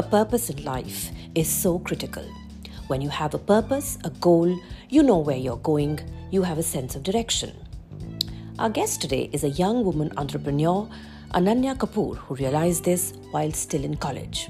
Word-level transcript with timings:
a 0.00 0.02
purpose 0.02 0.48
in 0.48 0.64
life 0.64 1.10
is 1.34 1.46
so 1.46 1.78
critical. 1.78 2.24
When 2.86 3.02
you 3.02 3.10
have 3.10 3.34
a 3.34 3.38
purpose, 3.38 3.98
a 4.02 4.08
goal, 4.08 4.58
you 4.88 5.02
know 5.02 5.18
where 5.18 5.36
you're 5.36 5.58
going, 5.58 6.00
you 6.30 6.42
have 6.42 6.56
a 6.56 6.62
sense 6.62 6.96
of 6.96 7.02
direction. 7.02 7.52
Our 8.58 8.70
guest 8.70 9.02
today 9.02 9.28
is 9.34 9.44
a 9.44 9.50
young 9.50 9.84
woman 9.84 10.10
entrepreneur, 10.16 10.88
Ananya 11.34 11.76
Kapur, 11.76 12.16
who 12.16 12.34
realized 12.36 12.82
this 12.82 13.12
while 13.30 13.52
still 13.52 13.84
in 13.84 13.94
college. 13.94 14.48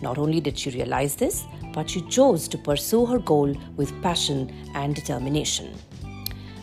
Not 0.00 0.16
only 0.16 0.40
did 0.40 0.58
she 0.58 0.70
realize 0.70 1.14
this, 1.14 1.44
but 1.74 1.90
she 1.90 2.00
chose 2.08 2.48
to 2.48 2.56
pursue 2.56 3.04
her 3.04 3.18
goal 3.18 3.54
with 3.76 3.92
passion 4.00 4.50
and 4.74 4.94
determination. 4.94 5.74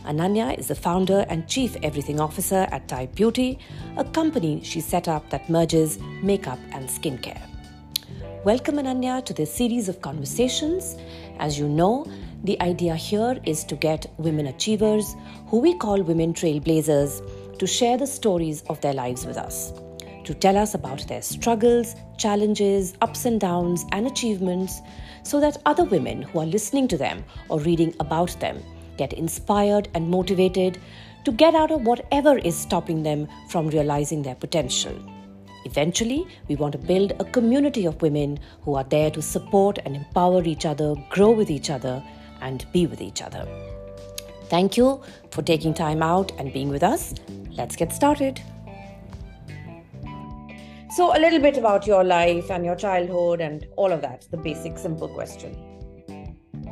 Ananya 0.06 0.58
is 0.58 0.70
the 0.70 0.82
founder 0.88 1.24
and 1.30 1.48
chief 1.48 1.78
everything 1.84 2.20
officer 2.20 2.68
at 2.72 2.88
Type 2.88 3.14
Beauty, 3.14 3.60
a 3.96 4.04
company 4.04 4.64
she 4.64 4.82
set 4.82 5.08
up 5.08 5.30
that 5.30 5.52
merges 5.52 6.00
makeup 6.24 6.58
and 6.72 6.90
skincare. 6.90 7.44
Welcome, 8.48 8.78
Ananya, 8.78 9.26
to 9.26 9.34
this 9.34 9.54
series 9.54 9.90
of 9.90 10.00
conversations. 10.00 10.96
As 11.38 11.60
you 11.60 11.68
know, 11.68 12.06
the 12.46 12.58
idea 12.62 12.96
here 12.96 13.38
is 13.44 13.66
to 13.66 13.76
get 13.76 14.06
women 14.16 14.48
achievers, 14.48 15.18
who 15.48 15.60
we 15.60 15.78
call 15.78 16.02
women 16.02 16.34
trailblazers, 16.34 17.60
to 17.60 17.68
share 17.68 17.98
the 17.98 18.08
stories 18.08 18.64
of 18.70 18.80
their 18.80 18.94
lives 18.94 19.26
with 19.26 19.36
us, 19.36 19.74
to 20.24 20.34
tell 20.34 20.56
us 20.56 20.76
about 20.76 21.06
their 21.10 21.22
struggles, 21.22 21.94
challenges, 22.18 22.94
ups 23.02 23.26
and 23.26 23.42
downs, 23.42 23.84
and 23.92 24.08
achievements, 24.08 24.80
so 25.24 25.42
that 25.42 25.62
other 25.66 25.84
women 25.84 26.22
who 26.22 26.40
are 26.40 26.46
listening 26.46 26.88
to 26.88 26.98
them 26.98 27.26
or 27.50 27.60
reading 27.60 27.94
about 28.00 28.40
them 28.40 28.64
get 28.96 29.12
inspired 29.12 29.90
and 29.94 30.10
motivated 30.10 30.80
to 31.26 31.34
get 31.34 31.54
out 31.54 31.70
of 31.70 31.82
whatever 31.82 32.38
is 32.38 32.58
stopping 32.58 33.04
them 33.04 33.28
from 33.50 33.68
realizing 33.68 34.22
their 34.22 34.36
potential. 34.36 34.98
Eventually, 35.68 36.26
we 36.48 36.56
want 36.56 36.72
to 36.72 36.78
build 36.78 37.12
a 37.20 37.26
community 37.26 37.86
of 37.86 38.02
women 38.02 38.40
who 38.62 38.76
are 38.76 38.86
there 38.86 39.12
to 39.12 39.22
support 39.22 39.80
and 39.84 39.98
empower 39.98 40.42
each 40.44 40.66
other, 40.66 40.96
grow 41.10 41.32
with 41.32 41.50
each 41.50 41.70
other, 41.70 42.02
and 42.42 42.66
be 42.72 42.88
with 42.88 43.02
each 43.02 43.22
other. 43.22 43.46
Thank 44.46 44.78
you 44.78 45.02
for 45.32 45.42
taking 45.42 45.74
time 45.74 46.02
out 46.02 46.32
and 46.40 46.54
being 46.54 46.70
with 46.70 46.84
us. 46.84 47.14
Let's 47.52 47.76
get 47.76 47.92
started. 47.92 48.40
So, 50.96 51.12
a 51.16 51.20
little 51.20 51.40
bit 51.40 51.58
about 51.58 51.86
your 51.86 52.06
life 52.06 52.50
and 52.50 52.64
your 52.64 52.78
childhood 52.78 53.42
and 53.42 53.68
all 53.76 53.92
of 53.92 54.02
that, 54.04 54.26
the 54.32 54.38
basic, 54.38 54.78
simple 54.78 55.10
question. 55.10 55.52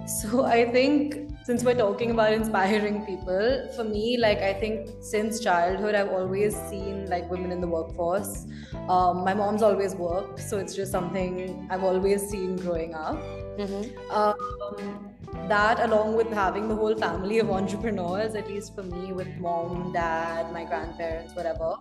So, 0.07 0.45
I 0.45 0.71
think 0.71 1.34
since 1.45 1.63
we're 1.63 1.75
talking 1.75 2.09
about 2.09 2.33
inspiring 2.33 3.05
people, 3.05 3.69
for 3.75 3.83
me, 3.83 4.17
like 4.17 4.39
I 4.39 4.53
think 4.53 4.89
since 4.99 5.39
childhood, 5.39 5.93
I've 5.93 6.09
always 6.09 6.55
seen 6.69 7.07
like 7.07 7.29
women 7.29 7.51
in 7.51 7.61
the 7.61 7.67
workforce. 7.67 8.47
Um, 8.89 9.23
my 9.23 9.35
mom's 9.35 9.61
always 9.61 9.93
worked, 9.93 10.39
so 10.39 10.57
it's 10.57 10.75
just 10.75 10.91
something 10.91 11.67
I've 11.69 11.83
always 11.83 12.27
seen 12.27 12.55
growing 12.55 12.95
up. 12.95 13.21
Mm-hmm. 13.59 14.11
Um, 14.11 15.13
that, 15.47 15.79
along 15.81 16.15
with 16.15 16.31
having 16.33 16.67
the 16.67 16.73
whole 16.73 16.95
family 16.95 17.37
of 17.37 17.51
entrepreneurs, 17.51 18.33
at 18.33 18.47
least 18.47 18.73
for 18.73 18.81
me, 18.81 19.13
with 19.13 19.27
mom, 19.37 19.93
dad, 19.93 20.51
my 20.51 20.63
grandparents, 20.63 21.35
whatever, 21.35 21.75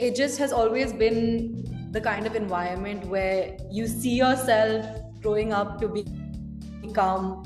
it 0.00 0.16
just 0.16 0.38
has 0.38 0.52
always 0.52 0.92
been 0.92 1.64
the 1.92 2.00
kind 2.00 2.26
of 2.26 2.34
environment 2.34 3.06
where 3.06 3.56
you 3.70 3.86
see 3.86 4.16
yourself 4.16 4.84
growing 5.22 5.52
up 5.52 5.80
to 5.82 5.86
be, 5.86 6.04
become 6.82 7.44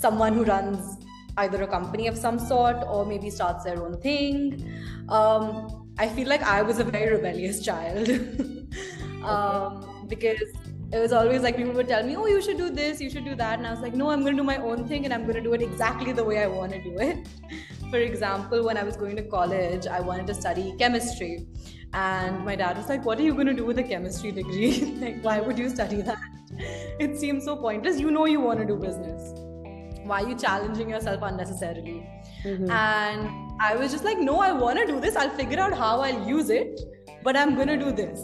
someone 0.00 0.32
who 0.32 0.44
runs 0.44 0.96
either 1.36 1.62
a 1.62 1.66
company 1.66 2.06
of 2.06 2.16
some 2.16 2.38
sort 2.38 2.76
or 2.88 3.04
maybe 3.06 3.30
starts 3.30 3.64
their 3.64 3.82
own 3.82 4.00
thing. 4.00 4.72
Um, 5.08 5.90
I 5.98 6.08
feel 6.08 6.28
like 6.28 6.42
I 6.42 6.62
was 6.62 6.78
a 6.78 6.84
very 6.84 7.14
rebellious 7.14 7.62
child 7.62 8.08
um, 9.24 10.06
because 10.08 10.52
it 10.92 10.98
was 10.98 11.12
always 11.12 11.42
like 11.42 11.56
people 11.56 11.72
would 11.72 11.88
tell 11.88 12.02
me, 12.04 12.16
"Oh, 12.16 12.26
you 12.26 12.40
should 12.42 12.56
do 12.56 12.68
this, 12.70 13.00
you 13.00 13.10
should 13.10 13.24
do 13.24 13.34
that," 13.36 13.58
and 13.58 13.66
I 13.66 13.70
was 13.70 13.80
like, 13.80 13.94
"No, 13.94 14.10
I'm 14.10 14.22
going 14.22 14.36
to 14.36 14.42
do 14.42 14.46
my 14.46 14.56
own 14.56 14.88
thing, 14.88 15.04
and 15.04 15.14
I'm 15.14 15.22
going 15.22 15.36
to 15.36 15.42
do 15.48 15.52
it 15.52 15.62
exactly 15.62 16.12
the 16.12 16.24
way 16.24 16.38
I 16.42 16.46
want 16.46 16.72
to 16.72 16.82
do 16.82 16.96
it." 16.98 17.28
For 17.90 17.98
example, 17.98 18.64
when 18.64 18.76
I 18.76 18.82
was 18.82 18.96
going 18.96 19.16
to 19.16 19.22
college, 19.22 19.86
I 19.86 20.00
wanted 20.00 20.26
to 20.28 20.34
study 20.34 20.74
chemistry, 20.78 21.46
and 21.92 22.44
my 22.44 22.56
dad 22.56 22.76
was 22.76 22.88
like, 22.88 23.04
"What 23.04 23.20
are 23.20 23.28
you 23.28 23.34
going 23.34 23.52
to 23.52 23.58
do 23.60 23.66
with 23.66 23.78
a 23.78 23.86
chemistry 23.92 24.32
degree? 24.32 24.80
like, 25.04 25.22
why 25.22 25.38
would 25.40 25.58
you 25.58 25.68
study 25.68 26.02
that? 26.02 26.18
It 26.98 27.18
seems 27.18 27.44
so 27.44 27.56
pointless. 27.56 28.00
You 28.00 28.10
know, 28.10 28.26
you 28.26 28.40
want 28.40 28.66
to 28.66 28.66
do 28.74 28.76
business." 28.88 29.39
Why 30.10 30.22
are 30.22 30.28
you 30.28 30.36
challenging 30.44 30.90
yourself 30.94 31.22
unnecessarily 31.30 31.98
mm-hmm. 32.44 32.70
and 32.70 33.62
i 33.68 33.74
was 33.80 33.92
just 33.96 34.04
like 34.10 34.18
no 34.28 34.36
i 34.48 34.52
want 34.52 34.78
to 34.82 34.86
do 34.92 35.00
this 35.06 35.16
i'll 35.22 35.36
figure 35.40 35.60
out 35.66 35.76
how 35.82 35.94
i'll 36.06 36.28
use 36.28 36.50
it 36.58 36.80
but 37.24 37.36
i'm 37.42 37.56
gonna 37.60 37.78
do 37.84 37.92
this 38.02 38.20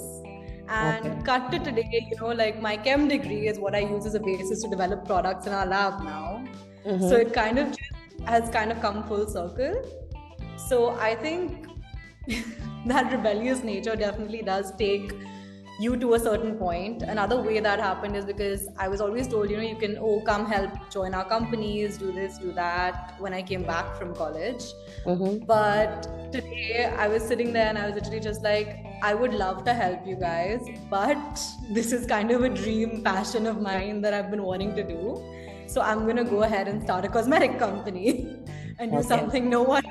and 0.68 1.06
okay. 1.06 1.22
cut 1.24 1.50
to 1.52 1.58
today 1.58 2.06
you 2.10 2.16
know 2.20 2.32
like 2.42 2.60
my 2.60 2.76
chem 2.76 3.06
degree 3.08 3.46
is 3.48 3.58
what 3.58 3.74
i 3.74 3.82
use 3.90 4.06
as 4.06 4.14
a 4.14 4.20
basis 4.20 4.62
to 4.62 4.68
develop 4.68 5.04
products 5.06 5.46
in 5.46 5.52
our 5.52 5.66
lab 5.66 6.02
now 6.02 6.44
mm-hmm. 6.84 7.08
so 7.08 7.16
it 7.16 7.32
kind 7.32 7.58
of 7.58 7.76
has 8.24 8.50
kind 8.50 8.72
of 8.72 8.80
come 8.80 9.02
full 9.04 9.26
circle 9.26 9.76
so 10.68 10.90
i 11.10 11.14
think 11.14 11.66
that 12.86 13.12
rebellious 13.12 13.62
nature 13.62 13.96
definitely 13.96 14.42
does 14.42 14.74
take 14.76 15.12
you 15.78 15.96
to 15.96 16.14
a 16.14 16.18
certain 16.18 16.56
point. 16.56 17.02
Another 17.02 17.40
way 17.40 17.60
that 17.60 17.78
happened 17.78 18.16
is 18.16 18.24
because 18.24 18.68
I 18.78 18.88
was 18.88 19.00
always 19.00 19.28
told, 19.28 19.50
you 19.50 19.56
know, 19.56 19.62
you 19.62 19.76
can, 19.76 19.98
oh, 19.98 20.22
come 20.22 20.46
help 20.46 20.70
join 20.90 21.14
our 21.14 21.24
companies, 21.28 21.98
do 21.98 22.12
this, 22.12 22.38
do 22.38 22.52
that 22.52 23.14
when 23.18 23.34
I 23.34 23.42
came 23.42 23.62
back 23.62 23.96
from 23.96 24.14
college. 24.14 24.64
Mm-hmm. 25.04 25.44
But 25.44 26.32
today 26.32 26.86
I 26.86 27.08
was 27.08 27.22
sitting 27.22 27.52
there 27.52 27.66
and 27.66 27.76
I 27.76 27.86
was 27.86 27.94
literally 27.94 28.20
just 28.20 28.42
like, 28.42 28.84
I 29.02 29.12
would 29.12 29.34
love 29.34 29.64
to 29.64 29.74
help 29.74 30.06
you 30.06 30.16
guys, 30.16 30.66
but 30.88 31.40
this 31.70 31.92
is 31.92 32.06
kind 32.06 32.30
of 32.30 32.42
a 32.42 32.48
dream 32.48 33.02
passion 33.02 33.46
of 33.46 33.60
mine 33.60 34.00
that 34.00 34.14
I've 34.14 34.30
been 34.30 34.42
wanting 34.42 34.74
to 34.76 34.82
do. 34.82 35.22
So 35.66 35.82
I'm 35.82 36.04
going 36.04 36.16
to 36.16 36.24
go 36.24 36.42
ahead 36.42 36.68
and 36.68 36.82
start 36.82 37.04
a 37.04 37.08
cosmetic 37.08 37.58
company 37.58 38.36
and 38.78 38.92
do 38.92 38.98
okay. 38.98 39.08
something 39.08 39.50
no 39.56 39.62
one 39.62 39.84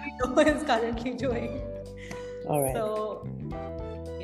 is 0.48 0.64
currently 0.64 1.14
doing. 1.14 1.62
All 2.48 2.64
right. 2.64 2.74
So 2.74 3.28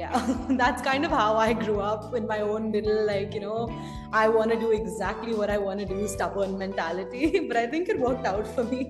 yeah 0.01 0.35
that's 0.61 0.81
kind 0.89 1.05
of 1.07 1.11
how 1.19 1.29
i 1.45 1.53
grew 1.61 1.79
up 1.87 2.13
in 2.19 2.27
my 2.33 2.39
own 2.51 2.71
little 2.75 2.99
like 3.05 3.33
you 3.37 3.41
know 3.45 3.59
i 4.21 4.27
want 4.35 4.53
to 4.55 4.59
do 4.65 4.71
exactly 4.77 5.33
what 5.39 5.55
i 5.55 5.57
want 5.65 5.83
to 5.83 5.87
do 5.93 6.07
stubborn 6.13 6.57
mentality 6.61 7.25
but 7.49 7.57
i 7.63 7.65
think 7.73 7.89
it 7.95 7.99
worked 8.09 8.25
out 8.33 8.53
for 8.55 8.65
me. 8.75 8.83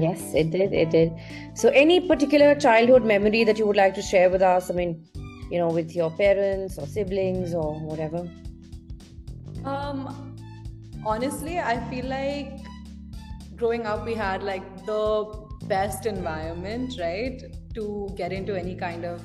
Yes 0.00 0.34
it 0.38 0.50
did 0.50 0.74
it 0.78 0.90
did. 0.94 1.12
So 1.60 1.70
any 1.82 1.94
particular 2.08 2.48
childhood 2.54 3.06
memory 3.10 3.42
that 3.44 3.58
you 3.60 3.66
would 3.66 3.78
like 3.78 3.94
to 3.98 4.02
share 4.08 4.28
with 4.28 4.42
us? 4.48 4.70
I 4.70 4.74
mean 4.74 4.90
you 5.50 5.58
know 5.60 5.68
with 5.76 5.94
your 5.98 6.10
parents 6.18 6.76
or 6.78 6.86
siblings 6.86 7.54
or 7.54 7.70
whatever. 7.90 8.20
Um 9.64 10.02
honestly 11.06 11.58
i 11.58 11.74
feel 11.88 12.06
like 12.12 12.58
growing 13.56 13.86
up 13.86 14.04
we 14.04 14.14
had 14.14 14.42
like 14.42 14.68
the 14.86 15.02
best 15.72 16.06
environment 16.06 16.96
right 17.00 17.42
to 17.74 17.88
get 18.16 18.32
into 18.32 18.58
any 18.62 18.74
kind 18.74 19.04
of 19.04 19.22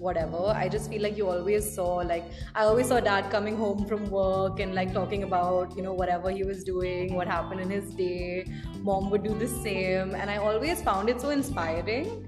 whatever 0.00 0.42
i 0.56 0.66
just 0.74 0.90
feel 0.90 1.02
like 1.02 1.16
you 1.16 1.28
always 1.28 1.70
saw 1.74 1.96
like 2.10 2.24
i 2.54 2.64
always 2.64 2.88
saw 2.88 2.98
dad 2.98 3.30
coming 3.30 3.56
home 3.56 3.86
from 3.86 4.08
work 4.10 4.58
and 4.58 4.74
like 4.74 4.92
talking 4.94 5.24
about 5.24 5.76
you 5.76 5.82
know 5.82 5.92
whatever 5.92 6.30
he 6.30 6.42
was 6.42 6.64
doing 6.64 7.14
what 7.14 7.28
happened 7.28 7.60
in 7.60 7.70
his 7.70 7.94
day 7.94 8.44
mom 8.90 9.10
would 9.10 9.22
do 9.22 9.34
the 9.34 9.48
same 9.48 10.14
and 10.14 10.30
i 10.30 10.38
always 10.38 10.82
found 10.82 11.10
it 11.10 11.20
so 11.20 11.30
inspiring 11.30 12.26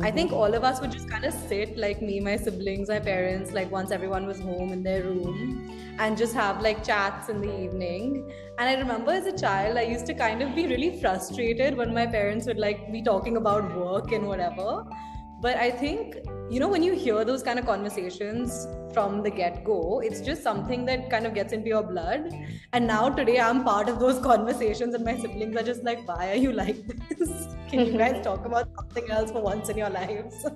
I 0.00 0.10
think 0.10 0.30
mm-hmm. 0.30 0.40
all 0.40 0.54
of 0.54 0.64
us 0.64 0.80
would 0.80 0.90
just 0.90 1.08
kind 1.08 1.24
of 1.24 1.32
sit, 1.32 1.76
like 1.76 2.02
me, 2.02 2.18
my 2.18 2.36
siblings, 2.36 2.88
my 2.88 2.98
parents, 2.98 3.52
like 3.52 3.70
once 3.70 3.92
everyone 3.92 4.26
was 4.26 4.40
home 4.40 4.72
in 4.72 4.82
their 4.82 5.04
room, 5.04 5.70
and 6.00 6.18
just 6.18 6.34
have 6.34 6.60
like 6.60 6.84
chats 6.84 7.28
in 7.28 7.40
the 7.40 7.62
evening. 7.62 8.28
And 8.58 8.68
I 8.68 8.74
remember 8.74 9.12
as 9.12 9.26
a 9.26 9.36
child, 9.36 9.76
I 9.76 9.82
used 9.82 10.06
to 10.06 10.14
kind 10.14 10.42
of 10.42 10.54
be 10.54 10.66
really 10.66 11.00
frustrated 11.00 11.76
when 11.76 11.94
my 11.94 12.06
parents 12.06 12.46
would 12.46 12.58
like 12.58 12.90
be 12.90 13.02
talking 13.02 13.36
about 13.36 13.72
work 13.76 14.10
and 14.10 14.26
whatever. 14.26 14.84
But 15.40 15.58
I 15.58 15.70
think 15.70 16.16
you 16.54 16.60
know 16.60 16.68
when 16.68 16.84
you 16.84 16.94
hear 16.94 17.24
those 17.28 17.42
kind 17.42 17.58
of 17.58 17.66
conversations 17.66 18.68
from 18.96 19.22
the 19.24 19.30
get-go 19.38 20.00
it's 20.08 20.20
just 20.20 20.40
something 20.40 20.84
that 20.88 21.08
kind 21.10 21.26
of 21.26 21.34
gets 21.34 21.52
into 21.52 21.68
your 21.68 21.82
blood. 21.82 22.32
And 22.72 22.86
now 22.86 23.08
today 23.08 23.40
i'm 23.40 23.64
part 23.64 23.88
of 23.88 23.98
those 23.98 24.20
conversations 24.30 24.94
and 24.94 25.04
my 25.04 25.16
siblings 25.16 25.56
are 25.56 25.64
just 25.64 25.82
like 25.82 26.06
why 26.06 26.30
are 26.30 26.40
you 26.44 26.52
like 26.52 26.86
this? 27.08 27.32
Can 27.70 27.86
you 27.86 27.98
guys 27.98 28.22
talk 28.28 28.46
about 28.46 28.68
something 28.76 29.10
else 29.10 29.32
for 29.32 29.42
once 29.42 29.68
in 29.68 29.78
your 29.78 29.90
lives? 29.90 30.46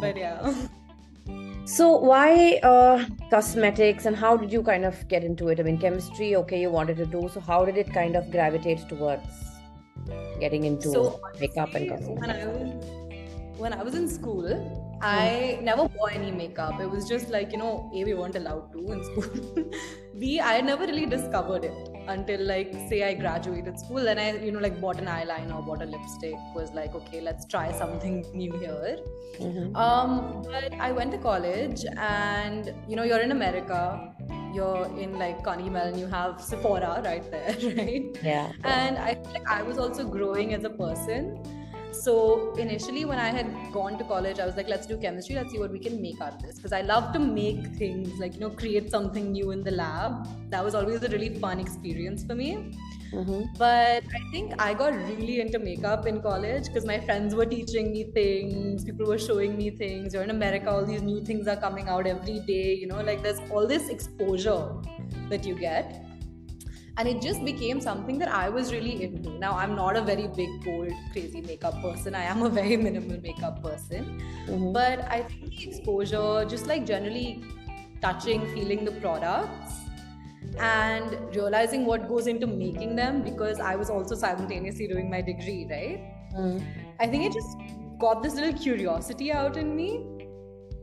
But 0.00 0.16
yeah. 0.16 0.52
So 1.64 1.96
why 1.96 2.58
uh, 2.64 3.04
cosmetics 3.30 4.06
and 4.06 4.16
how 4.16 4.36
did 4.36 4.52
you 4.52 4.64
kind 4.64 4.84
of 4.84 5.06
get 5.06 5.22
into 5.22 5.50
it? 5.50 5.60
I 5.60 5.62
mean 5.62 5.78
chemistry 5.78 6.34
okay 6.42 6.60
you 6.62 6.70
wanted 6.70 6.96
to 6.96 7.06
do. 7.06 7.30
So 7.32 7.38
how 7.38 7.64
did 7.64 7.78
it 7.78 7.94
kind 7.94 8.16
of 8.16 8.28
gravitate 8.32 8.88
towards 8.88 9.28
getting 10.40 10.64
into 10.64 10.90
so, 10.90 11.20
makeup 11.38 11.74
and 11.74 11.88
cosmetics 11.88 13.03
when 13.56 13.72
I 13.72 13.82
was 13.82 13.94
in 13.94 14.08
school, 14.08 14.46
I 15.00 15.58
never 15.62 15.84
wore 15.84 16.10
any 16.10 16.30
makeup. 16.30 16.80
It 16.80 16.90
was 16.90 17.08
just 17.08 17.28
like, 17.30 17.52
you 17.52 17.58
know, 17.58 17.90
A, 17.94 18.04
we 18.04 18.14
weren't 18.14 18.36
allowed 18.36 18.72
to 18.72 18.92
in 18.92 19.04
school. 19.04 19.70
B, 20.18 20.40
I 20.40 20.60
never 20.60 20.86
really 20.86 21.06
discovered 21.06 21.64
it. 21.64 21.94
until 22.08 22.40
like 22.46 22.72
say 22.88 23.02
I 23.02 23.14
graduated 23.14 23.78
school 23.78 24.08
and 24.08 24.20
I 24.20 24.32
you 24.32 24.52
know 24.52 24.60
like 24.60 24.80
bought 24.80 24.98
an 24.98 25.06
eyeliner, 25.06 25.64
bought 25.66 25.82
a 25.82 25.86
lipstick. 25.86 26.34
Was 26.54 26.70
like 26.72 26.94
okay, 26.94 27.20
let's 27.20 27.46
try 27.46 27.72
something 27.72 28.24
new 28.34 28.52
here. 28.58 28.98
Mm-hmm. 29.40 29.76
Um, 29.76 30.42
but 30.42 30.74
I 30.74 30.92
went 30.92 31.12
to 31.12 31.18
college 31.18 31.84
and 31.96 32.72
you 32.88 32.96
know 32.96 33.04
you're 33.04 33.20
in 33.20 33.32
America. 33.32 34.14
You're 34.54 34.86
in 34.98 35.18
like 35.18 35.42
Carnegie 35.42 35.70
Mellon, 35.70 35.98
you 35.98 36.06
have 36.06 36.40
Sephora 36.40 37.02
right 37.04 37.28
there, 37.30 37.56
right? 37.76 38.04
Yeah. 38.22 38.52
And 38.62 38.98
I 38.98 39.18
like 39.32 39.48
I 39.48 39.62
was 39.62 39.78
also 39.78 40.06
growing 40.06 40.54
as 40.54 40.64
a 40.64 40.70
person 40.70 41.42
so 42.02 42.52
initially, 42.54 43.04
when 43.04 43.18
I 43.18 43.30
had 43.30 43.46
gone 43.72 43.98
to 43.98 44.04
college, 44.04 44.38
I 44.38 44.46
was 44.46 44.56
like, 44.56 44.68
let's 44.68 44.86
do 44.86 44.96
chemistry, 44.96 45.34
let's 45.34 45.52
see 45.52 45.58
what 45.58 45.70
we 45.70 45.78
can 45.78 46.00
make 46.00 46.20
out 46.20 46.34
of 46.34 46.42
this. 46.42 46.56
Because 46.56 46.72
I 46.72 46.82
love 46.82 47.12
to 47.12 47.18
make 47.18 47.66
things, 47.76 48.18
like, 48.18 48.34
you 48.34 48.40
know, 48.40 48.50
create 48.50 48.90
something 48.90 49.32
new 49.32 49.50
in 49.50 49.62
the 49.62 49.70
lab. 49.70 50.26
That 50.50 50.64
was 50.64 50.74
always 50.74 51.02
a 51.02 51.08
really 51.08 51.38
fun 51.38 51.60
experience 51.60 52.24
for 52.24 52.34
me. 52.34 52.76
Mm-hmm. 53.12 53.42
But 53.56 54.02
I 54.02 54.30
think 54.32 54.54
I 54.58 54.74
got 54.74 54.94
really 54.94 55.40
into 55.40 55.58
makeup 55.58 56.06
in 56.06 56.20
college 56.20 56.64
because 56.66 56.84
my 56.84 56.98
friends 56.98 57.34
were 57.34 57.46
teaching 57.46 57.92
me 57.92 58.04
things, 58.04 58.84
people 58.84 59.06
were 59.06 59.18
showing 59.18 59.56
me 59.56 59.70
things. 59.70 60.14
You're 60.14 60.24
in 60.24 60.30
America, 60.30 60.70
all 60.70 60.84
these 60.84 61.02
new 61.02 61.24
things 61.24 61.46
are 61.46 61.56
coming 61.56 61.88
out 61.88 62.06
every 62.06 62.40
day, 62.40 62.74
you 62.74 62.88
know, 62.88 63.00
like 63.00 63.22
there's 63.22 63.38
all 63.50 63.66
this 63.66 63.88
exposure 63.88 64.74
that 65.28 65.46
you 65.46 65.54
get 65.54 66.04
and 66.96 67.08
it 67.08 67.20
just 67.20 67.44
became 67.44 67.80
something 67.80 68.18
that 68.18 68.28
I 68.28 68.48
was 68.48 68.72
really 68.72 69.02
into. 69.02 69.30
Now, 69.38 69.52
I'm 69.52 69.74
not 69.74 69.96
a 69.96 70.00
very 70.00 70.28
big, 70.28 70.64
bold, 70.64 70.92
crazy 71.12 71.40
makeup 71.40 71.80
person. 71.82 72.14
I 72.14 72.24
am 72.24 72.42
a 72.42 72.48
very 72.48 72.76
minimal 72.76 73.20
makeup 73.20 73.62
person. 73.62 74.22
Mm-hmm. 74.46 74.72
But 74.72 75.00
I 75.10 75.22
think 75.22 75.50
the 75.50 75.68
exposure, 75.68 76.44
just 76.48 76.66
like 76.66 76.86
generally 76.86 77.42
touching, 78.00 78.46
feeling 78.54 78.84
the 78.84 78.92
products, 78.92 79.80
and 80.58 81.18
realizing 81.34 81.84
what 81.84 82.08
goes 82.08 82.28
into 82.28 82.46
making 82.46 82.94
them, 82.94 83.22
because 83.22 83.58
I 83.58 83.74
was 83.74 83.90
also 83.90 84.14
simultaneously 84.14 84.86
doing 84.86 85.10
my 85.10 85.20
degree, 85.20 85.66
right? 85.68 86.00
Mm-hmm. 86.36 86.64
I 87.00 87.06
think 87.08 87.24
it 87.24 87.32
just 87.32 87.56
got 87.98 88.22
this 88.22 88.34
little 88.34 88.52
curiosity 88.52 89.32
out 89.32 89.56
in 89.56 89.74
me 89.74 90.06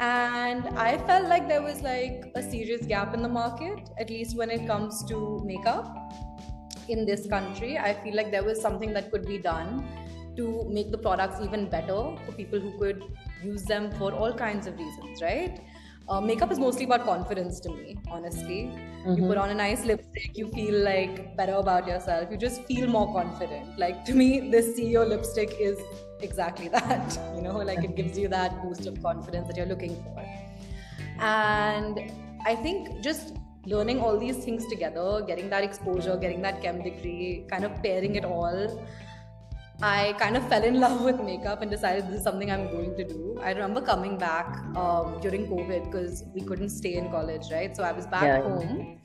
and 0.01 0.67
i 0.79 0.97
felt 1.09 1.27
like 1.29 1.47
there 1.47 1.61
was 1.61 1.81
like 1.81 2.31
a 2.35 2.41
serious 2.41 2.85
gap 2.87 3.13
in 3.13 3.21
the 3.21 3.27
market 3.29 3.89
at 3.99 4.09
least 4.09 4.35
when 4.35 4.49
it 4.49 4.65
comes 4.67 5.03
to 5.03 5.41
makeup 5.45 5.95
in 6.91 7.05
this 7.05 7.27
country. 7.27 7.77
I 7.77 7.93
feel 7.93 8.15
like 8.15 8.31
there 8.31 8.43
was 8.43 8.61
something 8.61 8.93
that 8.93 9.11
could 9.11 9.25
be 9.25 9.37
done 9.37 9.85
to 10.37 10.65
make 10.69 10.91
the 10.91 10.97
products 10.97 11.39
even 11.43 11.69
better 11.69 12.15
for 12.25 12.31
people 12.35 12.59
who 12.59 12.77
could 12.77 13.03
use 13.43 13.63
them 13.63 13.91
for 13.93 14.13
all 14.13 14.33
kinds 14.33 14.67
of 14.67 14.77
reasons 14.77 15.21
right? 15.21 15.59
Uh, 16.09 16.19
makeup 16.19 16.51
is 16.51 16.59
mostly 16.59 16.85
about 16.85 17.05
confidence 17.05 17.59
to 17.61 17.69
me 17.69 17.97
honestly. 18.09 18.71
Mm-hmm. 19.01 19.15
you 19.15 19.27
put 19.27 19.37
on 19.37 19.49
a 19.49 19.53
nice 19.53 19.83
lipstick 19.85 20.37
you 20.37 20.47
feel 20.51 20.75
like 20.83 21.35
better 21.35 21.53
about 21.53 21.87
yourself. 21.87 22.29
You 22.31 22.37
just 22.37 22.63
feel 22.65 22.87
more 22.87 23.11
confident. 23.13 23.77
Like 23.77 24.05
to 24.05 24.13
me 24.13 24.51
this 24.51 24.79
ceo 24.79 25.07
lipstick 25.07 25.55
is 25.59 25.77
exactly 26.23 26.67
that 26.77 27.19
you 27.35 27.41
know 27.41 27.57
like 27.57 27.83
it 27.83 27.95
gives 27.95 28.17
you 28.17 28.27
that 28.27 28.61
boost 28.63 28.87
of 28.87 29.01
confidence 29.01 29.47
that 29.47 29.57
you're 29.57 29.71
looking 29.75 29.95
for 30.03 30.25
and 31.19 31.99
i 32.45 32.55
think 32.55 33.01
just 33.01 33.35
learning 33.65 33.99
all 33.99 34.17
these 34.17 34.43
things 34.43 34.65
together 34.67 35.23
getting 35.27 35.49
that 35.49 35.63
exposure 35.63 36.17
getting 36.17 36.41
that 36.41 36.61
chem 36.61 36.81
degree 36.81 37.45
kind 37.49 37.63
of 37.63 37.83
pairing 37.83 38.15
it 38.15 38.25
all 38.25 38.85
I 39.83 40.13
kind 40.19 40.37
of 40.37 40.47
fell 40.47 40.63
in 40.63 40.79
love 40.79 41.01
with 41.01 41.19
makeup 41.21 41.63
and 41.63 41.71
decided 41.71 42.07
this 42.07 42.17
is 42.17 42.23
something 42.23 42.51
I'm 42.51 42.67
going 42.67 42.95
to 42.97 43.03
do. 43.03 43.39
I 43.41 43.51
remember 43.51 43.81
coming 43.81 44.15
back 44.15 44.59
um, 44.75 45.19
during 45.21 45.47
COVID 45.47 45.85
because 45.85 46.23
we 46.35 46.41
couldn't 46.41 46.69
stay 46.69 46.97
in 46.97 47.09
college, 47.09 47.51
right? 47.51 47.75
So 47.75 47.81
I 47.81 47.91
was 47.91 48.05
back 48.05 48.21
yeah. 48.21 48.41
home 48.43 48.99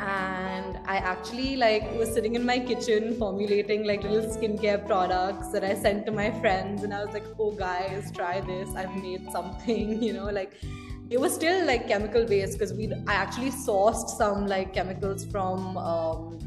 and 0.00 0.78
I 0.86 0.96
actually 0.96 1.56
like 1.56 1.92
was 1.94 2.12
sitting 2.12 2.34
in 2.34 2.44
my 2.46 2.58
kitchen 2.58 3.16
formulating 3.16 3.84
like 3.84 4.02
little 4.02 4.30
skincare 4.30 4.86
products 4.86 5.48
that 5.50 5.64
I 5.64 5.74
sent 5.74 6.06
to 6.06 6.12
my 6.12 6.30
friends 6.40 6.84
and 6.84 6.94
I 6.94 7.04
was 7.04 7.12
like, 7.12 7.26
oh 7.38 7.50
guys, 7.50 8.12
try 8.12 8.40
this. 8.40 8.68
I've 8.76 8.94
made 8.94 9.30
something, 9.30 10.02
you 10.08 10.12
know, 10.12 10.26
like 10.26 10.54
it 11.10 11.18
was 11.18 11.34
still 11.34 11.66
like 11.66 11.88
chemical 11.88 12.24
based 12.26 12.58
because 12.58 12.72
we 12.72 12.92
I 13.06 13.14
actually 13.14 13.50
sourced 13.50 14.08
some 14.10 14.46
like 14.46 14.72
chemicals 14.72 15.24
from 15.24 15.76
um, 15.78 16.38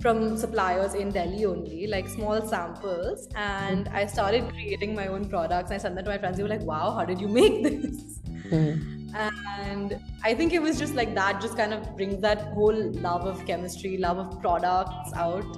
from 0.00 0.36
suppliers 0.36 0.94
in 0.94 1.10
Delhi 1.10 1.44
only, 1.44 1.86
like 1.86 2.08
small 2.08 2.46
samples. 2.46 3.28
And 3.34 3.88
I 3.88 4.06
started 4.06 4.48
creating 4.48 4.94
my 4.94 5.08
own 5.08 5.28
products. 5.28 5.70
I 5.72 5.76
sent 5.76 5.96
them 5.96 6.04
to 6.04 6.10
my 6.10 6.18
friends. 6.18 6.36
They 6.36 6.44
were 6.44 6.48
like, 6.48 6.62
wow, 6.62 6.92
how 6.92 7.04
did 7.04 7.20
you 7.20 7.28
make 7.28 7.62
this? 7.64 8.20
Mm-hmm. 8.20 8.97
And 9.14 9.98
I 10.22 10.34
think 10.34 10.52
it 10.52 10.60
was 10.60 10.78
just 10.78 10.94
like 10.94 11.14
that, 11.14 11.40
just 11.40 11.56
kind 11.56 11.72
of 11.72 11.96
brings 11.96 12.20
that 12.22 12.52
whole 12.52 12.92
love 12.92 13.26
of 13.26 13.44
chemistry, 13.46 13.96
love 13.96 14.18
of 14.18 14.40
products 14.40 15.12
out. 15.14 15.56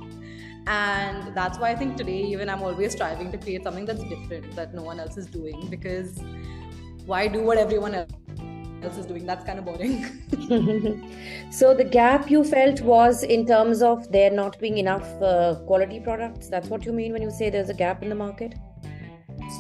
And 0.66 1.34
that's 1.34 1.58
why 1.58 1.70
I 1.70 1.74
think 1.74 1.96
today, 1.96 2.22
even 2.22 2.48
I'm 2.48 2.62
always 2.62 2.92
striving 2.92 3.32
to 3.32 3.38
create 3.38 3.64
something 3.64 3.86
that's 3.86 4.04
different 4.04 4.54
that 4.56 4.74
no 4.74 4.82
one 4.82 5.00
else 5.00 5.16
is 5.16 5.26
doing 5.26 5.66
because 5.68 6.22
why 7.06 7.26
do 7.26 7.42
what 7.42 7.58
everyone 7.58 7.94
else 7.94 8.10
else 8.82 8.96
is 8.96 9.06
doing. 9.06 9.26
That's 9.26 9.44
kind 9.44 9.58
of 9.58 9.64
boring. 9.64 10.04
so 11.50 11.74
the 11.74 11.84
gap 11.84 12.30
you 12.30 12.44
felt 12.44 12.80
was 12.80 13.22
in 13.22 13.46
terms 13.46 13.82
of 13.82 14.10
there 14.10 14.30
not 14.30 14.58
being 14.58 14.78
enough 14.78 15.06
uh, 15.22 15.56
quality 15.66 16.00
products. 16.00 16.48
That's 16.48 16.68
what 16.68 16.84
you 16.84 16.92
mean 16.92 17.12
when 17.12 17.22
you 17.22 17.30
say 17.30 17.50
there's 17.50 17.70
a 17.70 17.74
gap 17.74 18.02
in 18.02 18.08
the 18.08 18.14
market. 18.14 18.54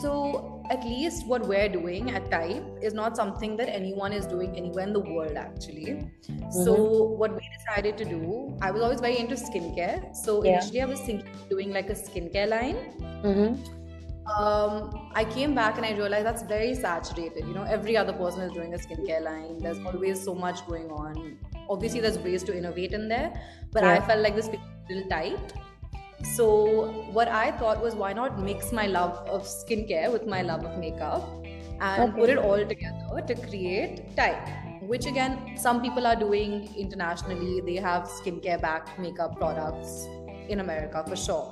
So 0.00 0.59
at 0.70 0.84
least 0.84 1.26
what 1.26 1.46
we're 1.46 1.68
doing 1.68 2.10
at 2.12 2.30
Type 2.30 2.64
is 2.80 2.94
not 2.94 3.16
something 3.16 3.56
that 3.56 3.68
anyone 3.68 4.12
is 4.12 4.26
doing 4.26 4.56
anywhere 4.56 4.86
in 4.86 4.92
the 4.92 5.00
world 5.00 5.36
actually. 5.36 5.86
Mm-hmm. 5.86 6.50
So 6.64 6.74
what 7.22 7.34
we 7.34 7.48
decided 7.58 7.98
to 7.98 8.04
do, 8.04 8.56
I 8.62 8.70
was 8.70 8.82
always 8.82 9.00
very 9.00 9.18
into 9.18 9.34
skincare. 9.34 10.14
So 10.16 10.44
yeah. 10.44 10.52
initially 10.52 10.82
I 10.82 10.86
was 10.86 11.00
thinking 11.00 11.28
doing 11.48 11.72
like 11.72 11.90
a 11.90 11.94
skincare 11.94 12.48
line. 12.48 12.76
Mm-hmm 13.24 13.76
um, 14.36 15.10
I 15.14 15.24
came 15.24 15.54
back 15.54 15.76
and 15.76 15.84
I 15.84 15.92
realized 15.92 16.26
that's 16.26 16.42
very 16.42 16.74
saturated. 16.74 17.46
You 17.46 17.54
know, 17.54 17.64
every 17.64 17.96
other 17.96 18.12
person 18.12 18.42
is 18.42 18.52
doing 18.52 18.74
a 18.74 18.78
skincare 18.78 19.22
line. 19.22 19.58
There's 19.58 19.78
always 19.84 20.22
so 20.22 20.34
much 20.34 20.66
going 20.66 20.90
on. 20.90 21.38
Obviously, 21.68 22.00
there's 22.00 22.18
ways 22.18 22.42
to 22.44 22.56
innovate 22.56 22.92
in 22.92 23.08
there, 23.08 23.32
but 23.72 23.82
yeah. 23.82 23.92
I 23.92 24.06
felt 24.06 24.20
like 24.20 24.36
this 24.36 24.48
was 24.48 24.56
a 24.56 24.92
little 24.92 25.08
tight. 25.08 25.52
So, 26.22 26.92
what 27.12 27.28
I 27.28 27.50
thought 27.52 27.82
was, 27.82 27.94
why 27.94 28.12
not 28.12 28.40
mix 28.40 28.72
my 28.72 28.86
love 28.86 29.16
of 29.28 29.42
skincare 29.42 30.12
with 30.12 30.26
my 30.26 30.42
love 30.42 30.64
of 30.64 30.78
makeup 30.78 31.28
and 31.80 32.10
okay. 32.10 32.20
put 32.20 32.30
it 32.30 32.38
all 32.38 32.58
together 32.58 33.22
to 33.26 33.34
create 33.48 34.16
type? 34.16 34.48
Which 34.82 35.06
again, 35.06 35.56
some 35.56 35.82
people 35.82 36.06
are 36.06 36.16
doing 36.16 36.68
internationally. 36.76 37.60
They 37.60 37.76
have 37.76 38.04
skincare 38.04 38.60
backed 38.60 38.98
makeup 38.98 39.36
products 39.36 40.08
in 40.48 40.60
America 40.60 41.04
for 41.06 41.16
sure. 41.16 41.50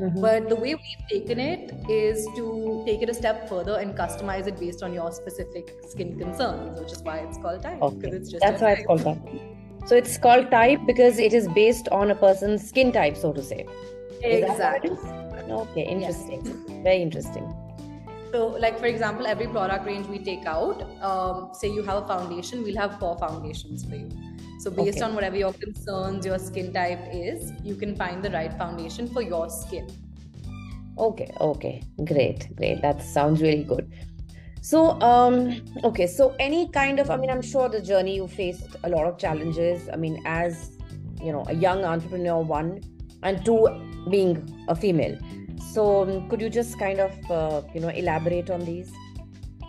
Mm-hmm. 0.00 0.20
But 0.20 0.48
the 0.48 0.56
way 0.56 0.74
we've 0.74 1.08
taken 1.08 1.38
it 1.38 1.72
is 1.88 2.26
to 2.36 2.82
take 2.86 3.02
it 3.02 3.08
a 3.08 3.14
step 3.14 3.48
further 3.48 3.78
and 3.78 3.94
customize 3.96 4.46
it 4.46 4.58
based 4.58 4.82
on 4.82 4.92
your 4.92 5.12
specific 5.12 5.72
skin 5.88 6.18
concerns, 6.18 6.80
which 6.80 6.92
is 6.92 7.02
why 7.02 7.18
it's 7.18 7.38
called 7.38 7.62
type. 7.62 7.80
Okay. 7.80 8.08
It's 8.08 8.32
That's 8.40 8.60
why 8.60 8.74
type. 8.74 8.78
it's 8.78 8.86
called 8.86 9.04
type. 9.04 9.18
So 9.86 9.96
it's 9.96 10.18
called 10.18 10.50
type 10.50 10.80
because 10.86 11.18
it 11.18 11.32
is 11.32 11.48
based 11.48 11.88
on 11.88 12.10
a 12.10 12.14
person's 12.14 12.66
skin 12.66 12.92
type, 12.92 13.16
so 13.16 13.32
to 13.32 13.42
say. 13.42 13.66
Exactly. 14.22 14.90
Okay, 15.50 15.82
interesting. 15.82 16.42
Yes. 16.44 16.82
Very 16.82 17.02
interesting. 17.02 17.54
So, 18.32 18.46
like 18.46 18.78
for 18.78 18.86
example, 18.86 19.26
every 19.26 19.48
product 19.48 19.84
range 19.84 20.06
we 20.06 20.18
take 20.18 20.46
out, 20.46 20.82
um, 21.02 21.50
say 21.52 21.68
you 21.68 21.82
have 21.82 22.04
a 22.04 22.06
foundation, 22.06 22.62
we'll 22.62 22.76
have 22.76 22.98
four 22.98 23.18
foundations 23.18 23.84
for 23.84 23.96
you. 23.96 24.08
So, 24.60 24.70
based 24.70 24.98
okay. 24.98 25.06
on 25.06 25.14
whatever 25.14 25.36
your 25.36 25.52
concerns, 25.52 26.24
your 26.24 26.38
skin 26.38 26.72
type 26.72 27.00
is, 27.12 27.52
you 27.64 27.74
can 27.74 27.96
find 27.96 28.22
the 28.22 28.30
right 28.30 28.52
foundation 28.56 29.08
for 29.08 29.22
your 29.22 29.48
skin. 29.50 29.88
Okay, 30.96 31.32
okay, 31.40 31.82
great, 32.04 32.54
great. 32.56 32.82
That 32.82 33.02
sounds 33.02 33.42
really 33.42 33.64
good. 33.64 33.90
So, 34.62 35.00
um, 35.00 35.62
okay, 35.82 36.06
so 36.06 36.36
any 36.38 36.68
kind 36.68 37.00
of, 37.00 37.10
I 37.10 37.16
mean, 37.16 37.30
I'm 37.30 37.42
sure 37.42 37.68
the 37.68 37.80
journey 37.80 38.16
you 38.16 38.28
faced 38.28 38.76
a 38.84 38.88
lot 38.88 39.06
of 39.06 39.18
challenges. 39.18 39.88
I 39.90 39.96
mean, 39.96 40.22
as 40.26 40.76
you 41.22 41.32
know, 41.32 41.44
a 41.48 41.54
young 41.54 41.84
entrepreneur, 41.84 42.40
one, 42.40 42.82
and 43.22 43.44
two, 43.44 43.68
being 44.10 44.64
a 44.68 44.74
female. 44.74 45.18
So, 45.72 46.02
um, 46.02 46.28
could 46.28 46.40
you 46.40 46.50
just 46.50 46.78
kind 46.78 47.00
of, 47.00 47.30
uh, 47.30 47.62
you 47.74 47.80
know, 47.80 47.88
elaborate 47.88 48.50
on 48.50 48.64
these? 48.64 48.92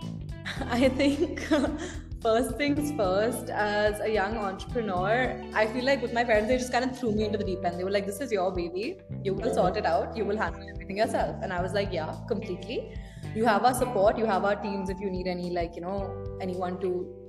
I 0.69 0.89
think 0.89 1.47
first 2.21 2.55
things 2.55 2.91
first, 2.95 3.49
as 3.49 3.99
a 3.99 4.09
young 4.09 4.37
entrepreneur, 4.37 5.41
I 5.53 5.65
feel 5.67 5.85
like 5.85 6.01
with 6.01 6.13
my 6.13 6.23
parents, 6.23 6.47
they 6.47 6.57
just 6.57 6.71
kind 6.71 6.85
of 6.85 6.97
threw 6.97 7.11
me 7.11 7.25
into 7.25 7.37
the 7.37 7.43
deep 7.43 7.65
end. 7.65 7.79
They 7.79 7.83
were 7.83 7.91
like, 7.91 8.05
This 8.05 8.21
is 8.21 8.31
your 8.31 8.51
baby. 8.51 8.99
You 9.23 9.33
will 9.33 9.53
sort 9.53 9.77
it 9.77 9.85
out. 9.85 10.15
You 10.15 10.25
will 10.25 10.37
handle 10.37 10.67
everything 10.69 10.97
yourself. 10.97 11.35
And 11.41 11.51
I 11.51 11.61
was 11.61 11.73
like, 11.73 11.91
Yeah, 11.91 12.15
completely. 12.27 12.93
You 13.35 13.45
have 13.45 13.63
our 13.63 13.73
support. 13.73 14.17
You 14.17 14.25
have 14.25 14.45
our 14.45 14.55
teams 14.55 14.89
if 14.89 14.99
you 14.99 15.09
need 15.09 15.27
any, 15.27 15.49
like, 15.49 15.75
you 15.75 15.81
know, 15.81 16.37
anyone 16.41 16.79
to 16.81 17.21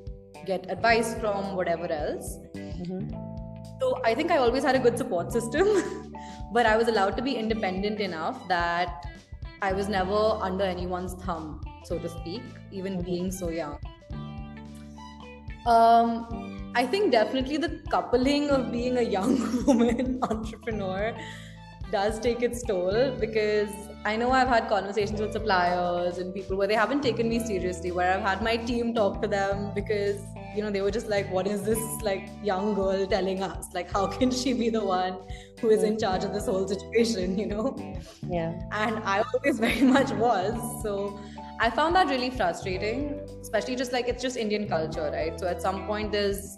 get 0.47 0.71
advice 0.71 1.15
from, 1.19 1.57
whatever 1.57 1.91
else. 1.91 2.39
Mm-hmm. 2.55 3.33
So 3.81 4.01
I 4.05 4.15
think 4.15 4.31
I 4.31 4.37
always 4.37 4.63
had 4.63 4.75
a 4.75 4.79
good 4.79 4.99
support 4.99 5.33
system, 5.33 5.67
but 6.53 6.67
I 6.67 6.77
was 6.77 6.89
allowed 6.89 7.17
to 7.17 7.23
be 7.23 7.35
independent 7.37 8.01
enough 8.01 8.47
that 8.49 9.07
I 9.63 9.73
was 9.73 9.89
never 9.89 10.39
under 10.41 10.65
anyone's 10.65 11.15
thumb, 11.15 11.61
so 11.85 11.99
to 11.99 12.09
speak, 12.09 12.43
even 12.71 13.01
being 13.03 13.31
so 13.31 13.49
young. 13.49 13.79
Um, 15.67 16.73
I 16.75 16.85
think 16.87 17.13
definitely 17.13 17.57
the 17.57 17.81
coupling 17.91 18.51
of 18.51 18.73
being 18.73 18.99
a 18.99 19.03
young 19.03 19.65
woman 19.67 20.19
entrepreneur 20.23 21.15
does 21.93 22.19
take 22.19 22.43
its 22.43 22.63
toll 22.63 23.15
because 23.21 23.71
I 24.05 24.17
know 24.17 24.33
I've 24.33 24.49
had 24.49 24.69
conversations 24.69 25.21
with 25.21 25.33
suppliers 25.33 26.19
and 26.19 26.35
people 26.35 26.57
where 26.57 26.67
they 26.67 26.75
haven't 26.75 27.03
taken 27.03 27.29
me 27.29 27.39
seriously, 27.39 27.93
where 27.93 28.13
I've 28.13 28.23
had 28.23 28.43
my 28.43 28.57
team 28.57 28.95
talk 28.95 29.21
to 29.23 29.29
them 29.29 29.71
because 29.75 30.21
you 30.57 30.63
know 30.63 30.71
they 30.71 30.81
were 30.81 30.91
just 30.91 31.09
like, 31.09 31.31
"What 31.31 31.47
is 31.47 31.63
this 31.63 31.79
like 32.03 32.29
young 32.43 32.75
girl 32.75 33.07
telling 33.07 33.43
us? 33.43 33.69
Like, 33.75 33.93
how 33.93 34.07
can 34.07 34.33
she 34.33 34.55
be 34.55 34.71
the 34.71 34.85
one 34.85 35.19
who 35.61 35.71
is 35.71 35.85
in 35.85 35.99
charge 35.99 36.25
of 36.25 36.33
this 36.33 36.47
whole 36.47 36.67
situation?" 36.67 37.39
You 37.43 37.47
know? 37.47 37.65
Yeah. 38.29 38.59
And 38.73 38.99
I 39.05 39.23
always 39.35 39.59
very 39.69 39.83
much 39.83 40.11
was 40.13 40.83
so. 40.83 41.21
I 41.61 41.71
found 41.71 41.95
that 41.95 42.09
really 42.09 42.31
frustrating, 42.31 43.21
especially 43.41 43.77
just 43.77 43.93
like 43.93 44.09
it's 44.09 44.23
just 44.23 44.37
Indian 44.37 44.69
culture, 44.69 45.11
right? 45.13 45.39
So 45.39 45.47
at 45.47 45.63
some 45.63 45.87
point, 45.87 46.11
there's 46.11 46.57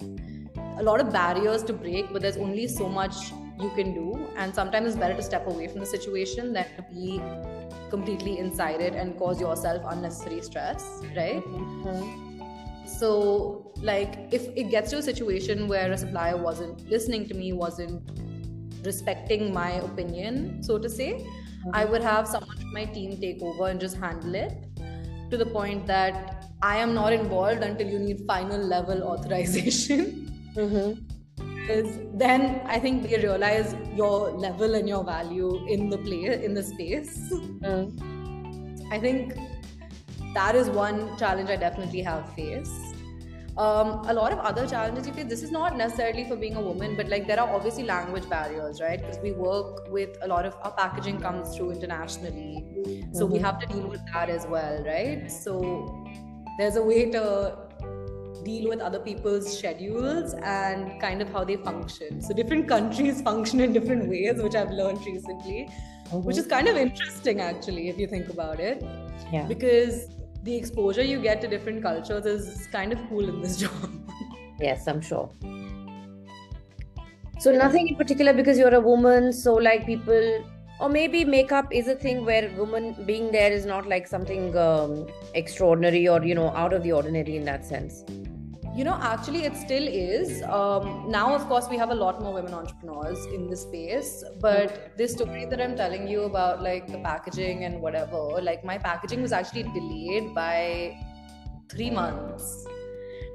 a 0.79 0.83
lot 0.83 1.01
of 1.01 1.13
barriers 1.13 1.63
to 1.65 1.73
break, 1.73 2.13
but 2.13 2.23
there's 2.23 2.39
only 2.39 2.69
so 2.69 2.89
much 2.89 3.33
you 3.61 3.71
can 3.71 3.95
do. 3.95 4.29
And 4.37 4.55
sometimes 4.55 4.89
it's 4.89 4.97
better 4.97 5.15
to 5.15 5.23
step 5.23 5.47
away 5.47 5.69
from 5.69 5.81
the 5.81 5.87
situation 5.87 6.53
than 6.53 6.67
to 6.77 6.83
be 6.93 7.21
completely 7.91 8.39
inside 8.39 8.81
it 8.81 8.95
and 8.95 9.17
cause 9.17 9.41
yourself 9.41 9.83
unnecessary 9.87 10.43
stress, 10.43 11.01
right? 11.17 11.43
Mm-hmm. 11.45 12.87
So, 12.87 13.73
like, 13.81 14.29
if 14.33 14.49
it 14.57 14.65
gets 14.71 14.91
to 14.91 14.99
a 14.99 15.03
situation 15.03 15.69
where 15.69 15.91
a 15.91 15.97
supplier 15.97 16.37
wasn't 16.37 16.89
listening 16.89 17.29
to 17.29 17.35
me, 17.35 17.53
wasn't 17.53 18.03
respecting 18.85 19.53
my 19.53 19.73
opinion, 19.73 20.63
so 20.63 20.79
to 20.79 20.89
say, 20.89 21.13
mm-hmm. 21.13 21.71
I 21.73 21.85
would 21.87 22.03
have 22.03 22.29
someone 22.29 22.57
from 22.59 22.73
my 22.73 22.85
team 22.85 23.19
take 23.21 23.43
over 23.43 23.69
and 23.69 23.81
just 23.81 23.97
handle 23.97 24.35
it 24.35 24.53
to 25.31 25.37
the 25.37 25.47
point 25.47 25.87
that 25.87 26.45
I 26.63 26.77
am 26.77 26.95
not 26.95 27.13
involved 27.13 27.63
until 27.63 27.89
you 27.89 27.99
need 27.99 28.27
final 28.27 28.61
level 28.61 29.03
authorization. 29.13 30.31
Mm-hmm. 30.55 31.14
Because 31.67 31.99
then 32.13 32.61
I 32.67 32.79
think 32.79 33.09
they 33.09 33.17
realize 33.17 33.75
your 33.95 34.31
level 34.33 34.75
and 34.75 34.87
your 34.87 35.03
value 35.03 35.67
in 35.67 35.89
the 35.89 35.97
play 35.97 36.45
in 36.45 36.53
the 36.53 36.63
space. 36.63 37.33
Mm. 37.33 38.93
I 38.93 38.99
think 38.99 39.35
that 40.35 40.55
is 40.55 40.69
one 40.69 41.17
challenge 41.17 41.49
I 41.49 41.57
definitely 41.57 42.03
have 42.03 42.31
faced. 42.35 42.95
Um, 43.57 44.03
a 44.09 44.13
lot 44.13 44.33
of 44.33 44.41
other 44.41 44.67
challenges 44.67 45.07
you 45.07 45.13
face 45.13 45.27
this 45.29 45.45
is 45.45 45.53
not 45.53 45.77
necessarily 45.77 46.25
for 46.25 46.35
being 46.35 46.57
a 46.57 46.61
woman 46.61 46.97
but 46.97 47.09
like 47.09 47.29
there 47.29 47.39
are 47.39 47.49
obviously 47.55 47.85
language 47.85 48.29
barriers 48.29 48.81
right 48.81 48.99
because 48.99 49.21
we 49.23 49.31
work 49.31 49.89
with 49.93 50.19
a 50.23 50.27
lot 50.27 50.45
of 50.45 50.57
our 50.63 50.73
packaging 50.73 51.21
comes 51.21 51.57
through 51.57 51.71
internationally 51.71 53.07
so 53.13 53.25
mm-hmm. 53.25 53.35
we 53.35 53.39
have 53.39 53.61
to 53.61 53.67
deal 53.69 53.87
with 53.87 54.01
that 54.13 54.29
as 54.29 54.45
well 54.49 54.83
right 54.83 55.31
so 55.31 56.05
there's 56.59 56.75
a 56.75 56.83
way 56.83 57.09
to 57.13 57.57
deal 58.45 58.69
with 58.69 58.81
other 58.81 59.01
people's 59.01 59.59
schedules 59.59 60.35
and 60.35 61.01
kind 61.01 61.23
of 61.23 61.31
how 61.33 61.45
they 61.45 61.57
function 61.57 62.21
so 62.21 62.35
different 62.35 62.69
countries 62.69 63.23
function 63.31 63.61
in 63.61 63.73
different 63.73 64.09
ways 64.09 64.43
which 64.43 64.55
i've 64.55 64.71
learned 64.71 65.05
recently 65.07 65.69
mm-hmm. 65.69 66.23
which 66.23 66.37
is 66.37 66.47
kind 66.47 66.69
of 66.69 66.77
interesting 66.77 67.41
actually 67.41 67.89
if 67.89 67.99
you 67.99 68.07
think 68.07 68.29
about 68.29 68.61
it 68.61 68.85
yeah 69.33 69.47
because 69.47 70.09
the 70.45 70.55
exposure 70.55 71.03
you 71.03 71.21
get 71.21 71.41
to 71.41 71.49
different 71.49 71.83
cultures 71.83 72.27
is 72.27 72.67
kind 72.71 72.93
of 72.93 72.99
cool 73.09 73.29
in 73.29 73.41
this 73.41 73.57
job. 73.65 73.91
yes, 74.61 74.87
I'm 74.87 75.01
sure. 75.01 75.31
So 77.39 77.53
nothing 77.53 77.89
in 77.89 77.97
particular 77.97 78.33
because 78.33 78.59
you're 78.59 78.75
a 78.75 78.81
woman. 78.81 79.33
So 79.33 79.55
like 79.55 79.87
people, 79.87 80.45
or 80.81 80.89
maybe 80.89 81.25
makeup 81.25 81.73
is 81.73 81.89
a 81.89 81.95
thing 81.95 82.25
where 82.25 82.51
woman 82.57 82.95
being 83.07 83.33
there 83.33 83.53
is 83.53 83.65
not 83.65 83.89
like 83.89 84.07
something 84.07 84.57
um, 84.57 85.07
extraordinary 85.35 86.07
or 86.09 86.23
you 86.23 86.35
know 86.35 86.51
out 86.51 86.73
of 86.73 86.83
the 86.83 86.93
ordinary 86.93 87.37
in 87.37 87.45
that 87.45 87.65
sense. 87.65 88.05
You 88.75 88.83
know, 88.83 88.99
actually, 89.01 89.45
it 89.45 89.57
still 89.57 89.87
is. 89.87 90.43
Um, 90.43 91.05
now, 91.09 91.33
of 91.33 91.47
course, 91.47 91.69
we 91.71 91.77
have 91.77 91.91
a 91.91 91.95
lot 91.95 92.21
more 92.21 92.35
women 92.35 92.53
entrepreneurs 92.53 93.25
in 93.27 93.49
the 93.49 93.57
space. 93.57 94.25
But 94.41 94.97
this 94.97 95.13
story 95.13 95.45
that 95.45 95.61
I'm 95.61 95.77
telling 95.77 96.09
you 96.09 96.23
about, 96.23 96.61
like 96.61 96.89
the 96.89 96.99
packaging 96.99 97.63
and 97.63 97.81
whatever, 97.81 98.41
like 98.43 98.65
my 98.65 98.77
packaging 98.77 99.23
was 99.23 99.31
actually 99.31 99.63
delayed 99.63 100.35
by 100.35 100.99
three 101.71 101.89
months. 101.89 102.67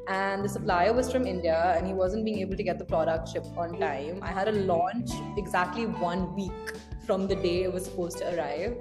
And 0.10 0.44
the 0.44 0.50
supplier 0.50 0.92
was 0.92 1.10
from 1.10 1.26
India 1.26 1.74
and 1.78 1.88
he 1.88 1.94
wasn't 1.94 2.26
being 2.26 2.40
able 2.40 2.58
to 2.58 2.64
get 2.64 2.78
the 2.78 2.86
product 2.86 3.30
shipped 3.30 3.56
on 3.56 3.80
time. 3.80 4.20
I 4.22 4.32
had 4.32 4.50
a 4.50 4.52
launch 4.52 5.12
exactly 5.38 5.86
one 5.86 6.36
week 6.36 6.74
from 7.06 7.28
the 7.28 7.36
day 7.36 7.64
it 7.64 7.72
was 7.72 7.86
supposed 7.86 8.18
to 8.18 8.36
arrive. 8.36 8.76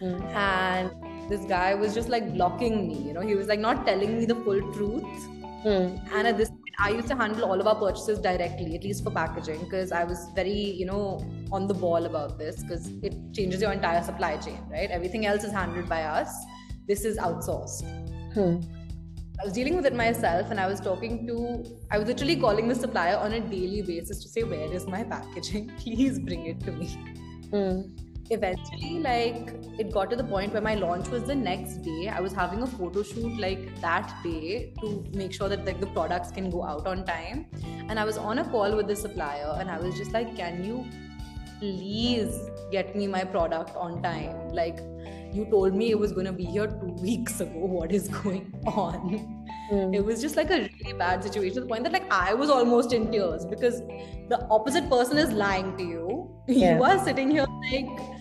Mm. 0.00 0.22
And 0.34 1.30
this 1.30 1.44
guy 1.44 1.74
was 1.74 1.94
just 1.94 2.08
like 2.08 2.32
blocking 2.32 2.88
me, 2.88 2.94
you 2.94 3.12
know, 3.12 3.20
he 3.20 3.34
was 3.34 3.48
like 3.48 3.60
not 3.60 3.84
telling 3.84 4.18
me 4.18 4.24
the 4.24 4.36
full 4.36 4.60
truth 4.72 5.28
Mm. 5.64 6.12
And 6.12 6.28
at 6.28 6.36
this 6.36 6.50
point, 6.50 6.74
I 6.78 6.90
used 6.90 7.08
to 7.08 7.16
handle 7.16 7.44
all 7.44 7.60
of 7.60 7.66
our 7.66 7.74
purchases 7.74 8.18
directly, 8.20 8.76
at 8.76 8.84
least 8.84 9.02
for 9.02 9.10
packaging, 9.10 9.60
because 9.64 9.90
I 9.92 10.04
was 10.04 10.28
very, 10.34 10.52
you 10.52 10.86
know, 10.86 11.24
on 11.50 11.66
the 11.66 11.74
ball 11.74 12.06
about 12.06 12.38
this 12.38 12.62
because 12.62 12.88
it 13.02 13.14
changes 13.32 13.60
your 13.60 13.72
entire 13.72 14.02
supply 14.02 14.36
chain, 14.36 14.60
right? 14.70 14.90
Everything 14.90 15.26
else 15.26 15.44
is 15.44 15.52
handled 15.52 15.88
by 15.88 16.02
us. 16.02 16.32
This 16.86 17.04
is 17.04 17.18
outsourced. 17.18 17.82
Hmm. 18.34 18.60
I 19.40 19.44
was 19.44 19.52
dealing 19.52 19.76
with 19.76 19.86
it 19.86 19.94
myself 19.94 20.50
and 20.50 20.58
I 20.58 20.66
was 20.66 20.80
talking 20.80 21.26
to, 21.26 21.64
I 21.90 21.98
was 21.98 22.08
literally 22.08 22.36
calling 22.36 22.68
the 22.68 22.74
supplier 22.74 23.16
on 23.16 23.32
a 23.32 23.40
daily 23.40 23.82
basis 23.82 24.22
to 24.22 24.28
say, 24.28 24.42
Where 24.42 24.72
is 24.72 24.86
my 24.86 25.04
packaging? 25.04 25.72
Please 25.78 26.18
bring 26.18 26.46
it 26.46 26.60
to 26.60 26.72
me. 26.72 26.86
Hmm 27.50 28.07
eventually 28.30 28.98
like 29.00 29.54
it 29.78 29.90
got 29.92 30.10
to 30.10 30.16
the 30.16 30.24
point 30.24 30.52
where 30.52 30.62
my 30.62 30.74
launch 30.74 31.08
was 31.08 31.24
the 31.24 31.34
next 31.34 31.78
day 31.88 32.08
i 32.08 32.20
was 32.20 32.32
having 32.32 32.62
a 32.62 32.66
photo 32.66 33.02
shoot 33.02 33.38
like 33.38 33.80
that 33.80 34.14
day 34.22 34.72
to 34.80 35.04
make 35.12 35.32
sure 35.32 35.48
that 35.48 35.64
like 35.64 35.80
the 35.80 35.86
products 35.86 36.30
can 36.30 36.50
go 36.50 36.62
out 36.64 36.86
on 36.86 37.04
time 37.04 37.46
and 37.88 37.98
i 37.98 38.04
was 38.04 38.18
on 38.18 38.38
a 38.38 38.44
call 38.44 38.76
with 38.76 38.86
the 38.86 38.96
supplier 38.96 39.56
and 39.58 39.70
i 39.70 39.78
was 39.78 39.96
just 39.96 40.12
like 40.12 40.36
can 40.36 40.64
you 40.64 40.84
please 41.58 42.38
get 42.70 42.94
me 42.94 43.06
my 43.06 43.24
product 43.24 43.74
on 43.76 44.02
time 44.02 44.48
like 44.50 44.78
you 45.32 45.46
told 45.50 45.74
me 45.74 45.90
it 45.90 45.98
was 45.98 46.12
going 46.12 46.26
to 46.26 46.32
be 46.32 46.44
here 46.44 46.66
2 46.66 46.86
weeks 47.08 47.40
ago 47.40 47.66
what 47.78 47.92
is 47.92 48.08
going 48.08 48.54
on 48.66 49.38
Mm. 49.70 49.94
It 49.94 50.04
was 50.04 50.20
just 50.20 50.36
like 50.36 50.50
a 50.50 50.70
really 50.80 50.92
bad 50.94 51.22
situation 51.22 51.56
to 51.56 51.60
the 51.60 51.66
point 51.66 51.84
that 51.84 51.92
like 51.92 52.10
I 52.10 52.32
was 52.34 52.48
almost 52.48 52.92
in 52.92 53.10
tears 53.10 53.44
because 53.44 53.80
the 54.28 54.46
opposite 54.50 54.88
person 54.88 55.18
is 55.18 55.30
lying 55.30 55.76
to 55.76 55.82
you. 55.82 56.34
Yeah. 56.48 56.76
You 56.76 56.82
are 56.84 57.04
sitting 57.04 57.30
here 57.30 57.44
like 57.70 58.17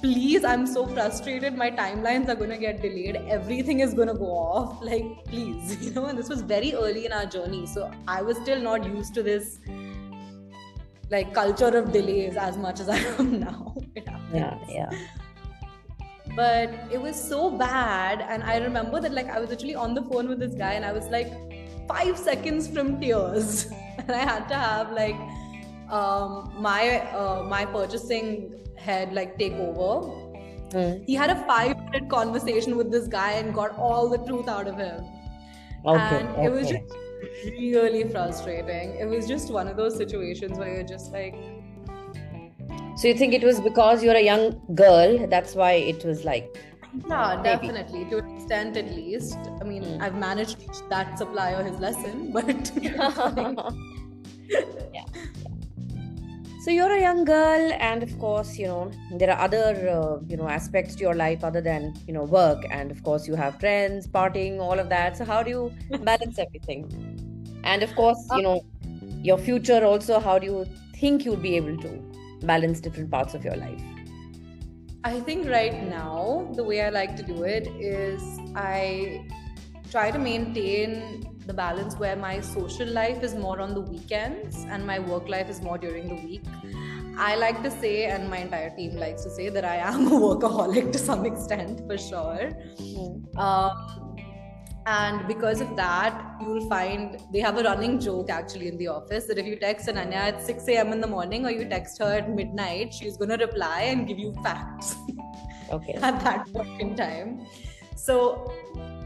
please 0.00 0.44
i'm 0.44 0.66
so 0.66 0.86
frustrated. 0.86 1.56
My 1.56 1.70
timelines 1.70 2.28
are 2.28 2.34
going 2.34 2.50
to 2.50 2.58
get 2.58 2.80
delayed. 2.82 3.16
Everything 3.16 3.80
is 3.80 3.94
going 3.94 4.08
to 4.08 4.14
go 4.14 4.26
off. 4.26 4.82
Like 4.82 5.24
please 5.26 5.76
you 5.86 5.92
know 5.92 6.06
and 6.06 6.18
this 6.18 6.28
was 6.28 6.42
very 6.42 6.74
early 6.74 7.06
in 7.06 7.12
our 7.12 7.26
journey. 7.26 7.66
So 7.66 7.90
i 8.08 8.22
was 8.22 8.36
still 8.38 8.60
not 8.60 8.84
used 8.84 9.14
to 9.14 9.22
this 9.22 9.58
like 11.10 11.34
culture 11.34 11.76
of 11.76 11.92
delays 11.92 12.36
as 12.36 12.56
much 12.56 12.80
as 12.80 12.88
i 12.98 12.98
am 12.98 13.40
now. 13.40 13.74
Yeah 14.32 14.58
yeah. 14.68 14.90
But 16.36 16.70
it 16.92 17.00
was 17.02 17.20
so 17.22 17.50
bad. 17.50 18.20
And 18.20 18.42
i 18.42 18.58
remember 18.58 19.00
that 19.00 19.12
like 19.12 19.28
i 19.28 19.40
was 19.40 19.50
literally 19.50 19.74
on 19.74 19.94
the 19.94 20.02
phone 20.02 20.28
with 20.28 20.38
this 20.38 20.54
guy 20.54 20.72
and 20.74 20.84
i 20.84 20.92
was 20.92 21.06
like 21.18 21.32
five 21.88 22.16
seconds 22.16 22.68
from 22.68 23.00
tears. 23.00 23.66
And 23.98 24.12
i 24.12 24.24
had 24.24 24.48
to 24.48 24.54
have 24.54 24.92
like 24.92 25.16
um, 25.90 26.52
my 26.56 27.00
uh, 27.10 27.42
my 27.42 27.64
purchasing 27.66 28.59
head 28.80 29.12
like 29.12 29.38
take 29.38 29.52
over. 29.54 30.10
Mm. 30.70 31.04
He 31.06 31.14
had 31.14 31.30
a 31.30 31.36
five 31.46 31.76
minute 31.84 32.08
conversation 32.08 32.76
with 32.76 32.90
this 32.90 33.06
guy 33.08 33.32
and 33.32 33.54
got 33.54 33.76
all 33.76 34.08
the 34.08 34.18
truth 34.18 34.48
out 34.48 34.68
of 34.68 34.76
him. 34.76 35.04
Okay, 35.84 36.18
and 36.18 36.28
okay. 36.28 36.44
it 36.44 36.50
was 36.50 36.68
just 36.68 36.84
really 37.58 38.08
frustrating. 38.08 38.94
It 38.96 39.06
was 39.06 39.26
just 39.26 39.50
one 39.50 39.66
of 39.66 39.76
those 39.76 39.96
situations 39.96 40.58
where 40.58 40.74
you're 40.74 40.84
just 40.84 41.12
like. 41.12 41.34
So 42.96 43.08
you 43.08 43.14
think 43.14 43.34
it 43.34 43.42
was 43.42 43.60
because 43.60 44.04
you're 44.04 44.16
a 44.16 44.22
young 44.22 44.60
girl? 44.74 45.26
That's 45.26 45.54
why 45.54 45.72
it 45.72 46.04
was 46.04 46.24
like. 46.24 46.56
Yeah, 47.08 47.40
maybe. 47.42 47.68
definitely. 47.68 48.04
To 48.10 48.18
an 48.18 48.36
extent, 48.36 48.76
at 48.76 48.94
least. 48.94 49.38
I 49.60 49.64
mean, 49.64 49.84
mm. 49.84 50.02
I've 50.02 50.16
managed 50.16 50.60
to 50.60 50.66
teach 50.66 50.82
that 50.90 51.18
supplier 51.18 51.64
his 51.64 51.78
lesson, 51.78 52.32
but. 52.38 52.70
yeah 54.92 55.04
so 56.70 56.74
you're 56.74 56.92
a 56.92 57.00
young 57.00 57.24
girl 57.24 57.72
and 57.80 58.04
of 58.04 58.16
course 58.20 58.56
you 58.56 58.64
know 58.64 58.92
there 59.18 59.28
are 59.32 59.40
other 59.44 59.70
uh, 59.92 60.20
you 60.28 60.36
know 60.36 60.46
aspects 60.46 60.94
to 60.94 61.02
your 61.02 61.14
life 61.14 61.42
other 61.42 61.60
than 61.60 61.92
you 62.06 62.14
know 62.14 62.22
work 62.22 62.64
and 62.70 62.92
of 62.92 63.02
course 63.02 63.26
you 63.26 63.34
have 63.34 63.58
friends 63.58 64.06
partying 64.06 64.60
all 64.60 64.78
of 64.78 64.88
that. 64.88 65.16
So 65.16 65.24
how 65.24 65.42
do 65.42 65.50
you 65.50 65.72
balance 66.04 66.38
everything? 66.38 66.84
And 67.64 67.82
of 67.82 67.92
course 67.96 68.22
you 68.36 68.42
know 68.42 68.60
your 69.30 69.36
future 69.36 69.84
also 69.84 70.20
how 70.20 70.38
do 70.38 70.46
you 70.46 70.64
think 70.94 71.24
you'll 71.24 71.44
be 71.48 71.56
able 71.56 71.76
to 71.78 71.90
balance 72.42 72.78
different 72.78 73.10
parts 73.10 73.34
of 73.34 73.44
your 73.44 73.56
life? 73.56 73.82
I 75.02 75.18
think 75.18 75.48
right 75.48 75.82
now 75.88 76.52
the 76.54 76.62
way 76.62 76.82
i 76.82 76.88
like 76.90 77.16
to 77.16 77.24
do 77.24 77.42
it 77.42 77.66
is 77.80 78.22
i 78.54 79.26
try 79.90 80.10
to 80.10 80.18
maintain 80.18 81.26
the 81.46 81.54
balance 81.54 81.96
where 81.96 82.16
my 82.16 82.40
social 82.40 82.88
life 82.88 83.22
is 83.22 83.34
more 83.34 83.60
on 83.60 83.74
the 83.74 83.80
weekends 83.80 84.64
and 84.68 84.86
my 84.86 84.98
work 84.98 85.28
life 85.28 85.48
is 85.50 85.60
more 85.60 85.78
during 85.78 86.08
the 86.08 86.14
week. 86.26 86.44
I 87.18 87.34
like 87.36 87.62
to 87.62 87.70
say, 87.70 88.04
and 88.06 88.30
my 88.30 88.38
entire 88.38 88.70
team 88.70 88.96
likes 88.96 89.24
to 89.24 89.30
say, 89.30 89.48
that 89.48 89.64
I 89.64 89.76
am 89.76 90.06
a 90.06 90.10
workaholic 90.10 90.92
to 90.96 90.98
some 90.98 91.26
extent 91.26 91.86
for 91.86 91.98
sure. 91.98 92.52
Mm. 92.78 93.36
Um, 93.36 94.16
and 94.86 95.26
because 95.26 95.60
of 95.60 95.76
that, 95.76 96.36
you'll 96.40 96.68
find 96.68 97.20
they 97.32 97.40
have 97.40 97.58
a 97.58 97.62
running 97.62 98.00
joke 98.00 98.30
actually 98.30 98.68
in 98.68 98.78
the 98.78 98.88
office 98.88 99.26
that 99.26 99.38
if 99.38 99.46
you 99.46 99.56
text 99.56 99.88
Ananya 99.88 100.22
at 100.32 100.42
6 100.42 100.68
a.m. 100.68 100.92
in 100.92 101.00
the 101.00 101.06
morning 101.06 101.44
or 101.44 101.50
you 101.50 101.68
text 101.68 101.98
her 101.98 102.12
at 102.18 102.30
midnight, 102.30 102.94
she's 102.94 103.16
going 103.16 103.28
to 103.28 103.36
reply 103.36 103.82
and 103.82 104.08
give 104.08 104.18
you 104.18 104.32
facts. 104.42 104.96
Okay. 105.70 105.92
at 106.02 106.24
that 106.24 106.50
point 106.52 106.80
in 106.80 106.96
time. 106.96 107.46
So 107.96 108.50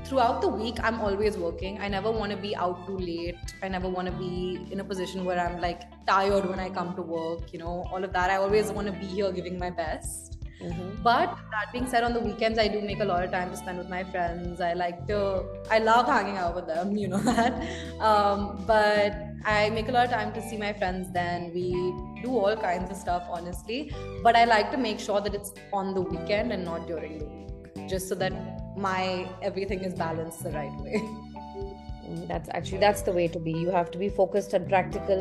throughout 0.04 0.40
the 0.40 0.48
week, 0.48 0.76
I'm 0.82 1.00
always 1.00 1.36
working. 1.36 1.80
I 1.80 1.88
never 1.88 2.10
want 2.10 2.30
to 2.30 2.36
be 2.36 2.54
out 2.54 2.86
too 2.86 2.98
late. 2.98 3.36
I 3.62 3.68
never 3.68 3.88
want 3.88 4.06
to 4.08 4.12
be 4.12 4.68
in 4.70 4.80
a 4.80 4.84
position 4.84 5.24
where 5.24 5.38
I'm 5.38 5.60
like 5.60 5.82
tired 6.06 6.46
when 6.48 6.60
I 6.60 6.70
come 6.70 6.94
to 6.96 7.02
work, 7.02 7.52
you 7.52 7.58
know, 7.58 7.84
all 7.90 8.04
of 8.04 8.12
that. 8.12 8.30
I 8.30 8.36
always 8.36 8.70
want 8.70 8.86
to 8.86 8.92
be 8.92 9.06
here 9.06 9.32
giving 9.32 9.58
my 9.58 9.70
best. 9.70 10.34
Mm-hmm. 10.62 11.02
But 11.02 11.36
that 11.50 11.72
being 11.72 11.86
said, 11.86 12.04
on 12.04 12.12
the 12.12 12.20
weekends, 12.20 12.58
I 12.58 12.68
do 12.68 12.80
make 12.80 13.00
a 13.00 13.04
lot 13.04 13.24
of 13.24 13.30
time 13.30 13.50
to 13.50 13.56
spend 13.56 13.78
with 13.78 13.88
my 13.88 14.04
friends. 14.04 14.60
I 14.60 14.72
like 14.74 15.06
to, 15.08 15.44
I 15.70 15.78
love 15.78 16.06
hanging 16.06 16.36
out 16.36 16.54
with 16.54 16.66
them, 16.66 16.96
you 17.02 17.08
know 17.08 17.18
that. 17.18 17.52
Um, 18.00 18.64
but 18.66 19.14
I 19.44 19.70
make 19.70 19.88
a 19.88 19.92
lot 19.92 20.06
of 20.06 20.10
time 20.10 20.32
to 20.34 20.42
see 20.48 20.56
my 20.56 20.72
friends 20.72 21.12
then. 21.12 21.52
We 21.52 21.72
do 22.22 22.38
all 22.38 22.56
kinds 22.56 22.90
of 22.90 22.96
stuff, 22.96 23.24
honestly. 23.28 23.92
But 24.22 24.36
I 24.36 24.44
like 24.44 24.70
to 24.70 24.78
make 24.78 25.00
sure 25.00 25.20
that 25.20 25.34
it's 25.34 25.52
on 25.72 25.92
the 25.92 26.00
weekend 26.00 26.52
and 26.52 26.64
not 26.64 26.86
during 26.86 27.18
the 27.18 27.26
week, 27.26 27.88
just 27.88 28.08
so 28.08 28.14
that 28.14 28.32
my 28.76 29.28
everything 29.42 29.80
is 29.80 29.94
balanced 29.94 30.42
the 30.42 30.50
right 30.50 30.74
way. 30.80 30.94
Mm, 32.04 32.28
that's 32.28 32.48
actually 32.50 32.78
that's 32.78 33.02
the 33.02 33.12
way 33.12 33.28
to 33.28 33.38
be. 33.38 33.52
You 33.52 33.70
have 33.70 33.90
to 33.92 33.98
be 33.98 34.08
focused 34.08 34.52
and 34.52 34.68
practical, 34.68 35.20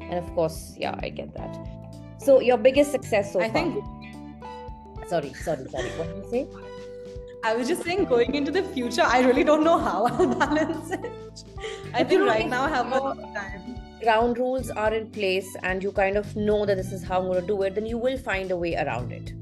and 0.00 0.14
of 0.14 0.32
course, 0.34 0.74
yeah, 0.78 0.98
I 1.02 1.08
get 1.08 1.34
that. 1.34 1.58
So 2.18 2.40
your 2.40 2.58
biggest 2.58 2.92
success 2.92 3.32
so 3.32 3.40
I 3.40 3.50
far? 3.50 3.52
think 3.52 3.84
sorry, 5.10 5.32
sorry, 5.34 5.68
sorry. 5.68 5.90
What 5.98 6.08
did 6.08 6.24
you 6.24 6.30
say? 6.30 6.48
I 7.42 7.54
was 7.54 7.68
just 7.68 7.82
saying, 7.82 8.04
going 8.04 8.34
into 8.34 8.52
the 8.52 8.62
future, 8.62 9.02
I 9.02 9.20
really 9.20 9.44
don't 9.44 9.64
know 9.64 9.78
how 9.78 10.06
I'll 10.06 10.34
balance 10.34 10.90
it. 10.90 11.44
I 11.94 12.04
think 12.04 12.22
right 12.22 12.48
now 12.48 12.64
I 12.64 12.68
have 12.68 12.92
a 12.92 13.00
time. 13.34 13.76
Ground 14.02 14.38
rules 14.38 14.70
are 14.70 14.92
in 14.94 15.10
place, 15.10 15.56
and 15.62 15.82
you 15.82 15.90
kind 15.92 16.16
of 16.16 16.36
know 16.36 16.64
that 16.66 16.76
this 16.76 16.92
is 16.92 17.02
how 17.02 17.20
I'm 17.20 17.26
going 17.26 17.40
to 17.40 17.46
do 17.46 17.62
it. 17.62 17.74
Then 17.74 17.86
you 17.86 17.98
will 17.98 18.18
find 18.18 18.50
a 18.50 18.56
way 18.56 18.76
around 18.76 19.12
it. 19.12 19.32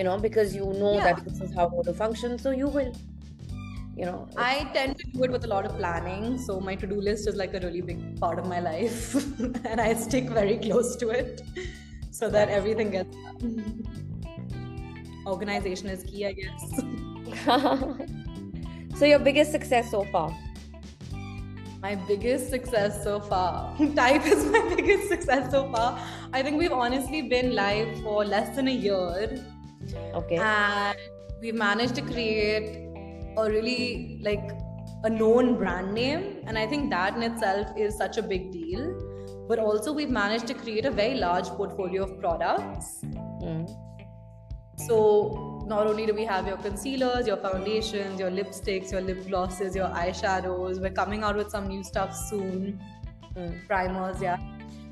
You 0.00 0.04
know, 0.04 0.18
because 0.18 0.54
you 0.56 0.66
know 0.82 0.94
yeah. 0.94 1.12
that 1.12 1.24
this 1.24 1.40
is 1.40 1.54
how 1.54 1.66
I'm 1.66 1.72
going 1.72 1.84
to 1.84 1.92
function, 1.92 2.38
so 2.38 2.52
you 2.52 2.68
will. 2.68 2.92
You 3.96 4.06
know, 4.06 4.28
I 4.34 4.52
tend 4.72 4.96
to 4.98 5.06
do 5.12 5.24
it 5.24 5.30
with 5.30 5.44
a 5.44 5.48
lot 5.48 5.66
of 5.66 5.76
planning. 5.76 6.38
So 6.38 6.58
my 6.58 6.74
to-do 6.74 7.00
list 7.08 7.28
is 7.28 7.36
like 7.36 7.52
a 7.52 7.60
really 7.60 7.82
big 7.82 8.18
part 8.18 8.38
of 8.38 8.46
my 8.46 8.60
life, 8.60 9.14
and 9.66 9.80
I 9.88 9.92
stick 9.94 10.30
very 10.30 10.56
close 10.68 10.96
to 11.02 11.10
it, 11.10 11.42
so 12.10 12.30
that 12.30 12.48
everything 12.48 12.90
gets 12.92 13.14
done 13.14 13.90
organization 15.26 15.88
is 15.88 16.02
key, 16.02 16.26
I 16.26 16.32
guess. 16.32 16.62
so, 18.98 19.04
your 19.04 19.18
biggest 19.18 19.52
success 19.52 19.90
so 19.90 20.04
far? 20.04 20.36
My 21.82 21.94
biggest 21.94 22.50
success 22.50 23.02
so 23.02 23.20
far. 23.20 23.76
Type 23.96 24.26
is 24.26 24.44
my 24.46 24.74
biggest 24.76 25.08
success 25.08 25.50
so 25.50 25.70
far. 25.72 25.98
I 26.32 26.42
think 26.42 26.58
we've 26.58 26.72
honestly 26.72 27.22
been 27.22 27.54
live 27.54 28.00
for 28.02 28.24
less 28.24 28.54
than 28.54 28.68
a 28.68 28.72
year. 28.72 29.42
Okay. 30.14 30.36
And 30.36 30.96
we've 31.40 31.54
managed 31.54 31.94
to 31.96 32.02
create 32.02 32.86
a 33.36 33.44
really 33.44 34.18
like 34.22 34.50
a 35.04 35.10
known 35.10 35.56
brand 35.56 35.94
name. 35.94 36.42
And 36.46 36.58
I 36.58 36.66
think 36.66 36.90
that 36.90 37.16
in 37.16 37.22
itself 37.22 37.68
is 37.76 37.96
such 37.96 38.18
a 38.18 38.22
big 38.22 38.52
deal. 38.52 39.06
But 39.48 39.58
also, 39.58 39.92
we've 39.92 40.10
managed 40.10 40.46
to 40.46 40.54
create 40.54 40.84
a 40.84 40.90
very 40.90 41.14
large 41.14 41.46
portfolio 41.46 42.04
of 42.04 42.20
products. 42.20 43.00
Mm 43.04 43.68
so 44.86 45.62
not 45.66 45.86
only 45.86 46.06
do 46.06 46.14
we 46.14 46.24
have 46.24 46.46
your 46.46 46.56
concealers, 46.56 47.26
your 47.26 47.36
foundations, 47.36 48.18
your 48.18 48.30
lipsticks, 48.30 48.90
your 48.90 49.00
lip 49.00 49.26
glosses, 49.26 49.76
your 49.76 49.88
eyeshadows, 49.88 50.80
we're 50.80 50.90
coming 50.90 51.22
out 51.22 51.36
with 51.36 51.50
some 51.50 51.68
new 51.68 51.82
stuff 51.84 52.14
soon. 52.14 52.80
Mm. 53.36 53.66
Primers, 53.66 54.20
yeah. 54.20 54.38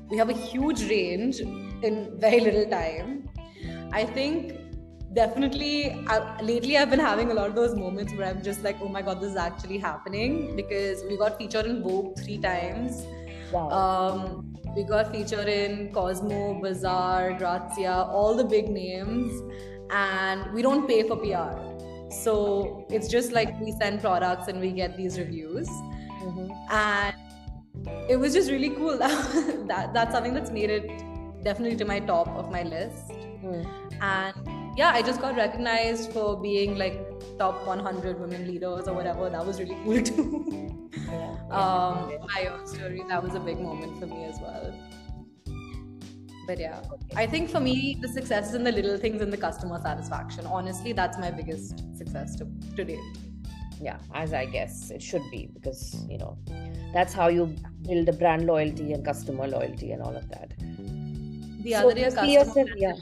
We 0.09 0.17
have 0.17 0.29
a 0.29 0.33
huge 0.33 0.89
range 0.89 1.39
in 1.39 2.17
very 2.19 2.39
little 2.39 2.65
time. 2.65 3.29
I 3.91 4.05
think 4.05 4.53
definitely 5.13 5.91
I, 6.07 6.41
lately 6.41 6.77
I've 6.77 6.89
been 6.89 6.99
having 6.99 7.31
a 7.31 7.33
lot 7.33 7.49
of 7.49 7.55
those 7.55 7.75
moments 7.75 8.13
where 8.13 8.27
I'm 8.27 8.43
just 8.43 8.63
like, 8.63 8.77
oh 8.81 8.87
my 8.87 9.01
god, 9.01 9.21
this 9.21 9.31
is 9.31 9.37
actually 9.37 9.77
happening 9.77 10.55
because 10.55 11.03
we 11.09 11.17
got 11.17 11.37
featured 11.37 11.65
in 11.65 11.81
Vogue 11.81 12.17
three 12.19 12.37
times. 12.37 13.05
Wow. 13.51 13.69
Um, 13.69 14.55
we 14.75 14.83
got 14.83 15.11
featured 15.11 15.47
in 15.47 15.91
Cosmo, 15.91 16.61
Bazaar, 16.61 17.33
Grazia, 17.33 17.91
all 17.91 18.35
the 18.35 18.43
big 18.43 18.69
names 18.69 19.41
and 19.91 20.53
we 20.53 20.61
don't 20.61 20.87
pay 20.87 21.07
for 21.07 21.17
PR. 21.17 21.57
So 22.11 22.85
it's 22.89 23.07
just 23.07 23.31
like 23.31 23.59
we 23.59 23.71
send 23.71 24.01
products 24.01 24.47
and 24.47 24.59
we 24.59 24.71
get 24.71 24.95
these 24.97 25.17
reviews. 25.17 25.67
Mm-hmm. 25.67 26.51
And 26.71 27.15
it 28.09 28.17
was 28.17 28.33
just 28.33 28.51
really 28.51 28.69
cool. 28.71 28.97
that 28.97 29.91
that's 29.93 30.13
something 30.13 30.33
that's 30.33 30.51
made 30.51 30.69
it 30.69 30.87
definitely 31.43 31.77
to 31.77 31.85
my 31.85 31.99
top 31.99 32.27
of 32.29 32.51
my 32.51 32.63
list. 32.63 33.09
Mm. 33.43 33.67
And 34.01 34.58
yeah, 34.75 34.91
I 34.93 35.01
just 35.01 35.21
got 35.21 35.35
recognized 35.35 36.11
for 36.11 36.39
being 36.39 36.77
like 36.77 36.99
top 37.37 37.65
100 37.65 38.19
women 38.19 38.47
leaders 38.47 38.87
or 38.87 38.93
whatever. 38.93 39.29
That 39.29 39.45
was 39.45 39.59
really 39.59 39.77
cool 39.83 40.01
too. 40.09 40.89
yeah. 41.07 41.35
um, 41.51 42.13
my 42.33 42.47
own 42.47 42.65
story, 42.67 43.03
that 43.07 43.23
was 43.23 43.35
a 43.35 43.39
big 43.39 43.59
moment 43.59 43.99
for 43.99 44.07
me 44.07 44.25
as 44.25 44.39
well 44.39 44.73
but 46.49 46.59
yeah 46.59 46.81
i 47.23 47.25
think 47.33 47.49
for 47.55 47.59
me 47.65 47.73
the 48.03 48.11
success 48.17 48.49
is 48.49 48.55
in 48.59 48.63
the 48.67 48.71
little 48.77 48.97
things 49.03 49.21
and 49.25 49.31
the 49.35 49.41
customer 49.45 49.79
satisfaction 49.87 50.47
honestly 50.57 50.93
that's 50.99 51.19
my 51.25 51.29
biggest 51.39 51.83
success 52.01 52.35
to, 52.39 52.47
to 52.75 52.83
date 52.83 53.19
yeah 53.87 53.99
as 54.21 54.33
i 54.33 54.45
guess 54.55 54.89
it 54.97 55.03
should 55.09 55.27
be 55.29 55.41
because 55.53 55.81
you 56.09 56.17
know 56.17 56.33
that's 56.91 57.13
how 57.13 57.27
you 57.37 57.45
build 57.87 58.07
the 58.11 58.17
brand 58.23 58.47
loyalty 58.47 58.93
and 58.93 59.05
customer 59.05 59.47
loyalty 59.47 59.91
and 59.91 60.01
all 60.01 60.15
of 60.21 60.27
that 60.29 60.55
the 61.63 61.73
so 61.73 61.85
other 61.85 61.93
day 61.93 62.03
customer 62.05 62.31
yourself, 62.37 62.69
yeah. 62.77 62.93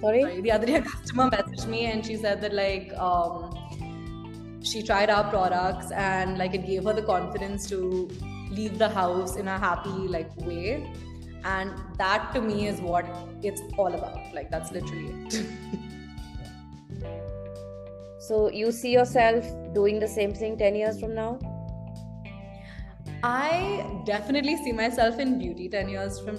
Sorry? 0.00 0.22
Sorry, 0.22 0.40
the 0.40 0.52
other 0.52 0.66
day 0.66 0.74
a 0.76 0.82
customer 0.82 1.30
messaged 1.30 1.66
me 1.66 1.86
and 1.86 2.04
she 2.04 2.16
said 2.16 2.40
that 2.40 2.54
like 2.54 2.92
um, 2.94 4.60
she 4.62 4.82
tried 4.82 5.10
our 5.10 5.28
products 5.30 5.90
and 5.92 6.38
like 6.38 6.54
it 6.54 6.66
gave 6.66 6.84
her 6.84 6.92
the 6.92 7.02
confidence 7.02 7.68
to 7.68 8.08
leave 8.50 8.78
the 8.78 8.88
house 8.88 9.36
in 9.36 9.48
a 9.48 9.58
happy 9.58 9.90
like 9.90 10.34
way. 10.38 10.92
And 11.44 11.72
that 11.96 12.34
to 12.34 12.40
me 12.40 12.66
is 12.66 12.80
what 12.80 13.06
it's 13.42 13.62
all 13.78 13.94
about. 13.94 14.34
Like 14.34 14.50
that's 14.50 14.72
literally 14.72 15.14
it. 15.26 15.46
So 18.30 18.48
you 18.48 18.70
see 18.70 18.92
yourself 18.92 19.44
doing 19.74 19.98
the 19.98 20.06
same 20.06 20.32
thing 20.32 20.56
10 20.56 20.76
years 20.76 21.00
from 21.00 21.14
now? 21.16 21.38
I 23.24 24.02
definitely 24.04 24.56
see 24.58 24.70
myself 24.70 25.18
in 25.18 25.38
beauty 25.38 25.68
10 25.68 25.88
years 25.88 26.20
from 26.20 26.38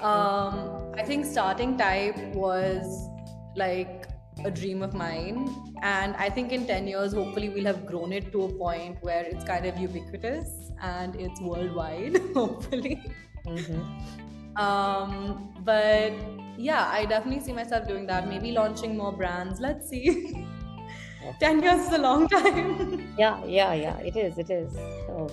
um 0.00 0.89
i 1.00 1.02
think 1.10 1.26
starting 1.26 1.76
type 1.78 2.18
was 2.34 3.08
like 3.56 4.08
a 4.44 4.50
dream 4.50 4.82
of 4.82 4.94
mine 4.94 5.38
and 5.82 6.16
i 6.16 6.28
think 6.28 6.52
in 6.58 6.66
10 6.66 6.86
years 6.86 7.12
hopefully 7.12 7.48
we'll 7.48 7.70
have 7.72 7.84
grown 7.86 8.12
it 8.12 8.30
to 8.32 8.44
a 8.44 8.52
point 8.64 9.02
where 9.08 9.24
it's 9.24 9.44
kind 9.44 9.66
of 9.66 9.76
ubiquitous 9.86 10.70
and 10.82 11.16
it's 11.16 11.40
worldwide 11.40 12.20
hopefully 12.34 13.02
Mm-hmm. 13.46 14.60
Um, 14.60 15.54
but 15.64 16.12
yeah, 16.58 16.88
I 16.88 17.04
definitely 17.06 17.40
see 17.40 17.52
myself 17.52 17.86
doing 17.86 18.06
that. 18.06 18.28
Maybe 18.28 18.52
launching 18.52 18.96
more 18.96 19.12
brands. 19.12 19.60
Let's 19.60 19.88
see. 19.88 20.46
10 21.40 21.62
years 21.62 21.86
is 21.86 21.92
a 21.92 21.98
long 21.98 22.28
time. 22.28 23.14
yeah, 23.18 23.44
yeah, 23.44 23.72
yeah. 23.74 23.98
It 23.98 24.16
is. 24.16 24.38
It 24.38 24.50
is. 24.50 24.72
So, 24.74 25.30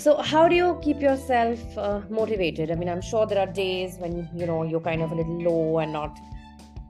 so 0.00 0.16
how 0.16 0.48
do 0.48 0.54
you 0.56 0.78
keep 0.82 1.02
yourself 1.02 1.58
uh, 1.76 2.00
motivated? 2.08 2.70
I 2.70 2.74
mean, 2.74 2.88
I'm 2.88 3.02
sure 3.02 3.26
there 3.26 3.38
are 3.38 3.52
days 3.52 3.96
when 3.98 4.28
you 4.34 4.46
know 4.46 4.62
you're 4.62 4.80
kind 4.80 5.02
of 5.02 5.12
a 5.12 5.14
little 5.14 5.42
low 5.42 5.78
and 5.78 5.92
not 5.92 6.18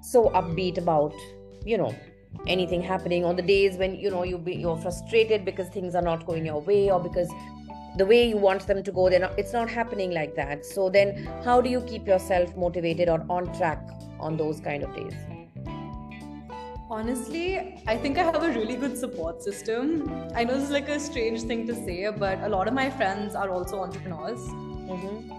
so 0.01 0.29
upbeat 0.31 0.79
about 0.79 1.12
you 1.64 1.77
know 1.77 1.92
anything 2.46 2.81
happening. 2.81 3.25
On 3.25 3.35
the 3.35 3.42
days 3.42 3.77
when 3.77 3.96
you 3.96 4.11
know 4.11 4.23
you 4.23 4.38
be, 4.38 4.55
you're 4.55 4.77
frustrated 4.77 5.44
because 5.44 5.68
things 5.68 5.96
are 5.96 6.03
not 6.03 6.25
going 6.25 6.46
your 6.46 6.61
way 6.61 6.90
or 6.90 7.01
because 7.01 7.29
the 7.96 8.07
way 8.07 8.29
you 8.29 8.37
want 8.37 8.68
them 8.68 8.85
to 8.85 8.92
go 8.92 9.09
not 9.09 9.37
it's 9.37 9.53
not 9.53 9.68
happening 9.68 10.12
like 10.12 10.37
that. 10.37 10.64
So 10.64 10.88
then 10.88 11.29
how 11.44 11.61
do 11.61 11.68
you 11.68 11.81
keep 11.81 12.07
yourself 12.07 12.57
motivated 12.57 13.09
or 13.09 13.27
on 13.29 13.53
track 13.59 13.85
on 14.20 14.37
those 14.37 14.61
kind 14.61 14.85
of 14.85 14.94
days 14.94 15.39
honestly 16.90 17.83
i 17.87 17.96
think 17.96 18.18
i 18.18 18.22
have 18.22 18.42
a 18.42 18.53
really 18.53 18.76
good 18.76 18.96
support 18.98 19.42
system 19.42 19.85
i 20.35 20.44
know 20.44 20.55
this 20.55 20.64
is 20.64 20.70
like 20.70 20.88
a 20.88 20.98
strange 20.98 21.42
thing 21.42 21.66
to 21.66 21.74
say 21.74 22.11
but 22.11 22.38
a 22.40 22.48
lot 22.48 22.66
of 22.66 22.74
my 22.74 22.90
friends 22.90 23.35
are 23.35 23.50
also 23.50 23.81
entrepreneurs 23.81 24.40
mm-hmm. 24.40 25.33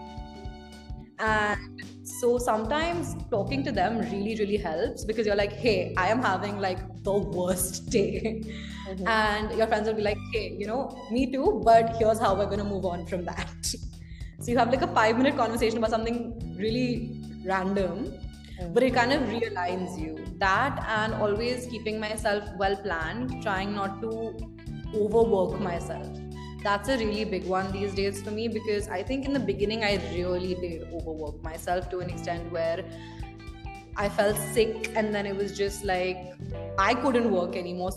and 1.19 1.83
so 2.03 2.37
sometimes 2.37 3.15
talking 3.29 3.63
to 3.63 3.71
them 3.71 3.99
really 4.11 4.35
really 4.39 4.57
helps 4.57 5.03
because 5.03 5.25
you're 5.25 5.41
like 5.43 5.51
hey 5.51 5.93
i 5.97 6.07
am 6.07 6.21
having 6.21 6.57
like 6.59 6.79
the 7.03 7.17
worst 7.39 7.89
day 7.97 8.41
mm-hmm. 8.45 9.07
and 9.07 9.57
your 9.57 9.67
friends 9.67 9.87
will 9.87 9.99
be 10.01 10.07
like 10.09 10.17
hey 10.33 10.55
you 10.57 10.65
know 10.65 10.81
me 11.11 11.29
too 11.31 11.61
but 11.65 11.95
here's 11.97 12.19
how 12.19 12.33
we're 12.33 12.51
going 12.53 12.65
to 12.65 12.71
move 12.75 12.85
on 12.85 13.05
from 13.05 13.25
that 13.25 13.65
so 14.39 14.51
you 14.51 14.57
have 14.57 14.69
like 14.69 14.81
a 14.81 14.93
5 15.01 15.17
minute 15.17 15.35
conversation 15.35 15.77
about 15.79 15.89
something 15.89 16.55
really 16.57 17.21
random. 17.43 18.13
Mm. 18.61 18.73
but 18.73 18.83
it 18.83 18.93
kind 18.93 19.13
of 19.13 19.21
realigns 19.23 19.99
you 19.99 20.25
that 20.37 20.83
and 20.87 21.13
always 21.15 21.65
keeping 21.67 21.99
myself 21.99 22.43
well 22.57 22.75
planned 22.75 23.41
trying 23.41 23.73
not 23.73 24.01
to 24.01 24.11
overwork 24.95 25.59
myself 25.59 26.07
that's 26.63 26.89
a 26.89 26.97
really 26.97 27.25
big 27.25 27.45
one 27.45 27.71
these 27.71 27.93
days 27.95 28.21
for 28.21 28.31
me 28.31 28.47
because 28.47 28.87
I 28.87 29.01
think 29.01 29.25
in 29.25 29.33
the 29.33 29.39
beginning 29.39 29.83
I 29.83 29.95
really 30.13 30.53
did 30.53 30.93
overwork 30.93 31.41
myself 31.41 31.89
to 31.89 31.99
an 31.99 32.09
extent 32.09 32.51
where 32.51 32.85
I 33.97 34.09
felt 34.09 34.37
sick 34.37 34.91
and 34.95 35.13
then 35.13 35.25
it 35.25 35.35
was 35.35 35.57
just 35.57 35.83
like 35.83 36.17
I 36.77 36.93
couldn't 36.93 37.31
work 37.31 37.55
anymore. 37.55 37.91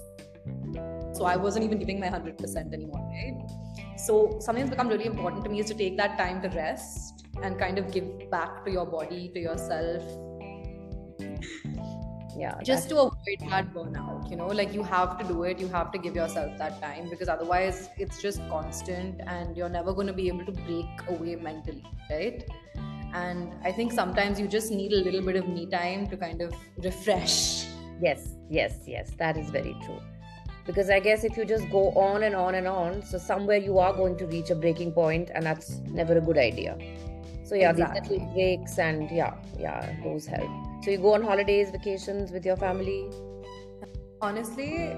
So 1.13 1.25
I 1.25 1.37
wasn't 1.37 1.67
even 1.67 1.79
giving 1.79 2.01
my 2.01 2.09
100% 2.09 2.73
anymore, 2.73 2.99
right? 3.13 3.99
So 3.99 4.39
something 4.41 4.65
that's 4.65 4.71
become 4.71 4.89
really 4.89 5.07
important 5.07 5.45
to 5.45 5.51
me 5.51 5.61
is 5.61 5.67
to 5.67 5.75
take 5.75 5.97
that 5.99 6.19
time 6.19 6.43
to 6.43 6.49
rest 6.49 7.27
and 7.43 7.59
kind 7.59 7.79
of 7.79 7.93
give 7.93 8.31
back 8.31 8.65
to 8.65 8.71
your 8.71 8.87
body, 8.87 9.31
to 9.35 9.41
yourself, 9.41 10.03
yeah 12.37 12.55
just 12.63 12.89
to 12.89 12.97
avoid 12.99 13.41
that 13.49 13.73
burnout 13.73 14.31
you 14.31 14.37
know 14.37 14.47
like 14.47 14.73
you 14.73 14.83
have 14.83 15.19
to 15.19 15.25
do 15.25 15.45
it 15.45 15.59
you 15.59 15.69
have 15.69 15.93
to 15.93 15.99
give 15.99 16.15
yourself 16.15 16.57
that 16.59 16.81
time 16.83 17.09
because 17.09 17.29
otherwise 17.29 17.89
it's 17.99 18.21
just 18.21 18.41
constant 18.49 19.21
and 19.27 19.57
you're 19.57 19.69
never 19.69 19.93
going 19.93 20.07
to 20.07 20.13
be 20.13 20.29
able 20.29 20.45
to 20.45 20.53
break 20.53 20.87
away 21.09 21.37
mentally 21.37 21.85
right? 22.11 22.45
And 23.15 23.53
i 23.63 23.71
think 23.71 23.93
sometimes 23.93 24.41
you 24.41 24.49
just 24.49 24.73
need 24.73 24.93
a 24.93 24.97
little 24.97 25.23
bit 25.23 25.37
of 25.37 25.49
me 25.49 25.67
time 25.67 26.09
to 26.09 26.17
kind 26.17 26.43
of 26.43 26.55
refresh. 26.79 27.67
Yes 28.01 28.35
yes 28.51 28.75
yes 28.87 29.13
that 29.19 29.37
is 29.37 29.51
very 29.51 29.77
true. 29.85 30.01
Because 30.67 30.91
i 30.91 30.99
guess 30.99 31.23
if 31.23 31.37
you 31.37 31.45
just 31.45 31.71
go 31.71 31.91
on 31.91 32.25
and 32.25 32.35
on 32.35 32.57
and 32.57 32.67
on 32.67 33.03
so 33.05 33.19
somewhere 33.19 33.59
you 33.59 33.79
are 33.79 33.93
going 33.93 34.19
to 34.19 34.27
reach 34.27 34.51
a 34.51 34.57
breaking 34.57 34.93
point 34.93 35.31
and 35.35 35.47
that's 35.47 35.79
never 36.01 36.19
a 36.19 36.21
good 36.21 36.39
idea. 36.39 36.77
So 37.45 37.55
yeah 37.55 37.71
exactly. 37.71 38.01
these 38.01 38.11
little 38.11 38.35
breaks 38.35 38.79
and 38.79 39.11
yeah 39.11 39.35
yeah 39.57 39.95
those 40.03 40.27
help 40.27 40.74
so 40.85 40.91
you 40.91 40.99
go 40.99 41.15
on 41.15 41.23
holidays, 41.23 41.71
vacations 41.71 42.31
with 42.31 42.45
your 42.45 42.59
family? 42.59 43.09
Honestly, 44.21 44.95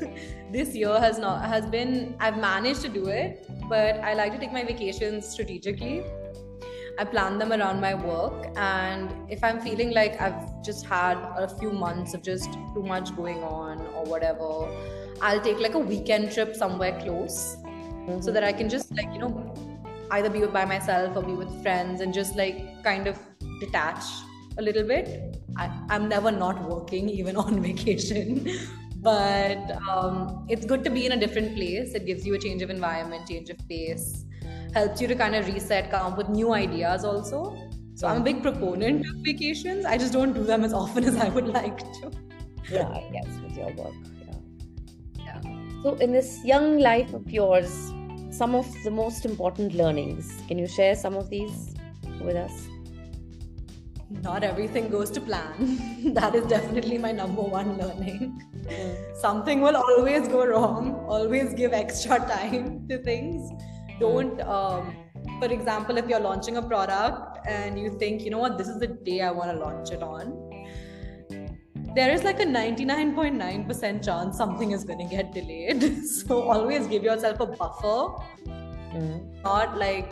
this 0.52 0.74
year 0.74 1.00
has 1.00 1.18
not 1.18 1.44
has 1.44 1.66
been 1.66 2.14
I've 2.20 2.38
managed 2.38 2.82
to 2.82 2.88
do 2.88 3.08
it, 3.08 3.44
but 3.68 3.96
I 4.10 4.14
like 4.14 4.32
to 4.34 4.38
take 4.38 4.52
my 4.52 4.62
vacations 4.62 5.26
strategically. 5.28 6.04
I 6.98 7.04
plan 7.04 7.38
them 7.38 7.52
around 7.52 7.80
my 7.80 7.94
work, 7.94 8.46
and 8.56 9.10
if 9.28 9.42
I'm 9.42 9.60
feeling 9.60 9.92
like 9.92 10.20
I've 10.20 10.62
just 10.62 10.86
had 10.86 11.18
a 11.36 11.48
few 11.58 11.72
months 11.72 12.14
of 12.14 12.22
just 12.22 12.52
too 12.74 12.84
much 12.84 13.14
going 13.16 13.42
on 13.42 13.80
or 13.96 14.04
whatever, 14.04 14.68
I'll 15.20 15.40
take 15.40 15.58
like 15.58 15.74
a 15.74 15.84
weekend 15.94 16.30
trip 16.30 16.54
somewhere 16.54 16.98
close 17.00 17.56
mm-hmm. 17.64 18.20
so 18.20 18.30
that 18.30 18.44
I 18.44 18.52
can 18.52 18.68
just 18.68 18.94
like, 18.96 19.12
you 19.12 19.18
know, 19.18 19.54
either 20.12 20.30
be 20.30 20.46
by 20.46 20.64
myself 20.64 21.16
or 21.16 21.22
be 21.22 21.32
with 21.32 21.62
friends 21.62 22.00
and 22.00 22.14
just 22.14 22.36
like 22.36 22.82
kind 22.84 23.08
of 23.08 23.18
detach 23.60 24.04
a 24.58 24.62
little 24.62 24.84
bit. 24.84 25.36
I, 25.56 25.70
am 25.90 26.08
never 26.08 26.30
not 26.30 26.68
working, 26.68 27.08
even 27.08 27.36
on 27.44 27.62
vacation. 27.62 28.48
but 28.96 29.70
um, 29.88 30.46
it's 30.48 30.66
good 30.66 30.82
to 30.84 30.90
be 30.90 31.06
in 31.06 31.12
a 31.12 31.16
different 31.16 31.54
place. 31.54 31.94
It 31.94 32.06
gives 32.06 32.26
you 32.26 32.34
a 32.34 32.38
change 32.38 32.62
of 32.62 32.70
environment, 32.70 33.28
change 33.28 33.50
of 33.50 33.58
pace, 33.68 34.24
helps 34.74 35.00
you 35.00 35.08
to 35.08 35.14
kind 35.14 35.34
of 35.34 35.46
reset, 35.46 35.90
come 35.90 36.12
up 36.12 36.18
with 36.18 36.28
new 36.28 36.52
ideas 36.52 37.04
also. 37.04 37.56
So 37.94 38.06
I'm 38.06 38.20
a 38.20 38.24
big 38.24 38.42
proponent 38.42 39.06
of 39.06 39.16
vacations. 39.24 39.86
I 39.86 39.96
just 39.96 40.12
don't 40.12 40.32
do 40.32 40.44
them 40.44 40.64
as 40.64 40.74
often 40.74 41.04
as 41.04 41.16
I 41.16 41.28
would 41.30 41.48
like 41.48 41.78
to. 41.78 42.10
Yeah, 42.70 42.88
I 42.88 43.08
guess 43.12 43.28
with 43.42 43.56
your 43.56 43.72
work. 43.72 43.94
Yeah. 45.16 45.40
Yeah. 45.44 45.82
So 45.82 45.94
in 45.94 46.12
this 46.12 46.44
young 46.44 46.78
life 46.78 47.14
of 47.14 47.30
yours, 47.30 47.92
some 48.30 48.54
of 48.54 48.66
the 48.84 48.90
most 48.90 49.24
important 49.24 49.74
learnings. 49.74 50.42
Can 50.46 50.58
you 50.58 50.66
share 50.66 50.94
some 50.94 51.14
of 51.14 51.30
these 51.30 51.74
with 52.20 52.36
us? 52.36 52.68
Not 54.10 54.44
everything 54.44 54.88
goes 54.88 55.10
to 55.10 55.20
plan. 55.20 56.12
that 56.14 56.34
is 56.34 56.46
definitely 56.46 56.98
my 56.98 57.12
number 57.12 57.42
one 57.42 57.76
learning. 57.76 58.42
Mm. 58.62 59.16
Something 59.16 59.60
will 59.60 59.76
always 59.76 60.28
go 60.28 60.46
wrong. 60.46 60.94
Always 61.08 61.54
give 61.54 61.72
extra 61.72 62.18
time 62.34 62.86
to 62.88 62.98
things. 62.98 63.50
Don't, 63.98 64.40
um, 64.42 64.94
for 65.40 65.46
example, 65.46 65.96
if 65.96 66.08
you're 66.08 66.20
launching 66.20 66.56
a 66.56 66.62
product 66.62 67.46
and 67.46 67.78
you 67.78 67.98
think, 67.98 68.22
you 68.22 68.30
know 68.30 68.38
what, 68.38 68.58
this 68.58 68.68
is 68.68 68.78
the 68.78 68.86
day 68.86 69.22
I 69.22 69.30
want 69.30 69.50
to 69.50 69.58
launch 69.58 69.90
it 69.90 70.02
on, 70.02 70.46
there 71.96 72.12
is 72.12 72.22
like 72.24 72.40
a 72.40 72.44
99.9% 72.44 74.04
chance 74.04 74.36
something 74.36 74.70
is 74.72 74.84
going 74.84 74.98
to 74.98 75.16
get 75.16 75.32
delayed. 75.32 76.04
so 76.04 76.42
always 76.42 76.86
give 76.86 77.02
yourself 77.02 77.40
a 77.40 77.46
buffer. 77.46 78.22
Mm. 78.94 79.42
Not 79.42 79.78
like 79.78 80.10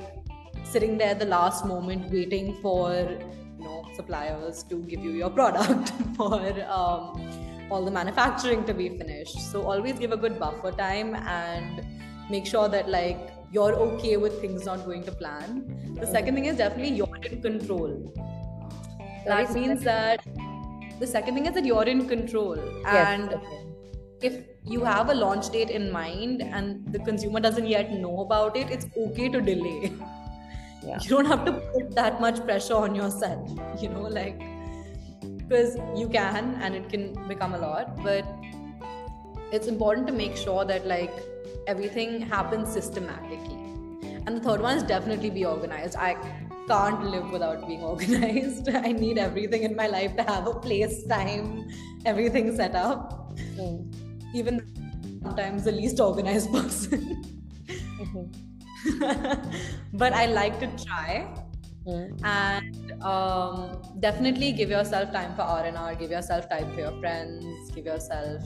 sitting 0.64 0.98
there 0.98 1.14
the 1.14 1.26
last 1.26 1.64
moment 1.64 2.10
waiting 2.10 2.56
for 2.62 3.18
know 3.64 3.84
suppliers 3.94 4.62
to 4.64 4.76
give 4.82 5.02
you 5.02 5.10
your 5.10 5.30
product 5.30 5.92
for 6.16 6.40
um, 6.70 7.68
all 7.70 7.84
the 7.84 7.90
manufacturing 7.90 8.64
to 8.64 8.74
be 8.74 8.88
finished. 8.90 9.40
So 9.50 9.62
always 9.62 9.98
give 9.98 10.12
a 10.12 10.16
good 10.16 10.38
buffer 10.38 10.70
time 10.72 11.14
and 11.14 11.84
make 12.30 12.46
sure 12.46 12.68
that 12.68 12.88
like 12.88 13.30
you're 13.50 13.74
okay 13.74 14.16
with 14.16 14.40
things 14.40 14.64
not 14.66 14.84
going 14.84 15.04
to 15.04 15.12
plan. 15.12 15.96
The 16.00 16.06
second 16.06 16.34
thing 16.34 16.46
is 16.46 16.56
definitely 16.56 16.94
you're 16.96 17.16
in 17.22 17.40
control. 17.42 18.14
That 19.26 19.52
means 19.54 19.82
that 19.84 20.24
the 21.00 21.06
second 21.06 21.34
thing 21.34 21.46
is 21.46 21.54
that 21.54 21.64
you're 21.64 21.84
in 21.84 22.06
control. 22.08 22.58
And 22.86 23.30
yes, 23.30 23.34
okay. 23.34 23.62
if 24.20 24.44
you 24.66 24.82
have 24.82 25.10
a 25.10 25.14
launch 25.14 25.50
date 25.50 25.70
in 25.70 25.90
mind 25.90 26.42
and 26.42 26.90
the 26.92 26.98
consumer 26.98 27.38
doesn't 27.38 27.66
yet 27.66 27.92
know 27.92 28.20
about 28.20 28.56
it 28.56 28.70
it's 28.70 28.86
okay 28.96 29.28
to 29.28 29.40
delay 29.40 29.92
yeah. 30.86 30.98
you 31.00 31.08
don't 31.08 31.26
have 31.26 31.44
to 31.44 31.52
put 31.52 31.94
that 31.94 32.20
much 32.20 32.44
pressure 32.44 32.74
on 32.74 32.94
yourself 32.94 33.50
you 33.82 33.88
know 33.88 34.02
like 34.02 34.42
because 35.38 35.76
you 35.96 36.08
can 36.08 36.54
and 36.62 36.74
it 36.74 36.88
can 36.88 37.12
become 37.28 37.54
a 37.54 37.58
lot 37.58 37.96
but 38.02 38.24
it's 39.52 39.66
important 39.66 40.06
to 40.06 40.12
make 40.12 40.36
sure 40.36 40.64
that 40.64 40.86
like 40.86 41.12
everything 41.66 42.20
happens 42.20 42.72
systematically 42.72 43.60
and 44.26 44.36
the 44.36 44.40
third 44.40 44.60
one 44.60 44.76
is 44.76 44.82
definitely 44.82 45.30
be 45.30 45.44
organized 45.44 45.96
i 45.96 46.14
can't 46.68 47.04
live 47.04 47.30
without 47.30 47.66
being 47.66 47.82
organized 47.92 48.68
i 48.68 48.92
need 48.92 49.18
everything 49.18 49.62
in 49.62 49.76
my 49.76 49.86
life 49.86 50.16
to 50.16 50.22
have 50.22 50.46
a 50.46 50.54
place 50.54 51.04
time 51.06 51.68
everything 52.04 52.54
set 52.56 52.74
up 52.74 53.36
mm. 53.38 53.78
even 54.34 54.60
sometimes 55.22 55.64
the 55.64 55.72
least 55.72 56.00
organized 56.00 56.52
person 56.58 57.22
mm-hmm. 57.66 58.53
but 59.92 60.12
I 60.12 60.26
like 60.26 60.60
to 60.60 60.84
try. 60.84 61.28
Mm. 61.86 62.18
And 62.24 63.02
um, 63.02 63.82
definitely 64.00 64.52
give 64.52 64.70
yourself 64.70 65.12
time 65.12 65.34
for 65.34 65.42
R 65.42 65.64
and 65.64 65.76
R. 65.76 65.94
Give 65.94 66.10
yourself 66.10 66.48
time 66.48 66.72
for 66.72 66.80
your 66.80 66.98
friends. 67.00 67.70
Give 67.70 67.86
yourself 67.86 68.42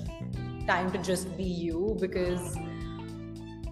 time 0.66 0.90
to 0.92 0.98
just 0.98 1.36
be 1.36 1.44
you. 1.44 1.96
Because 2.00 2.56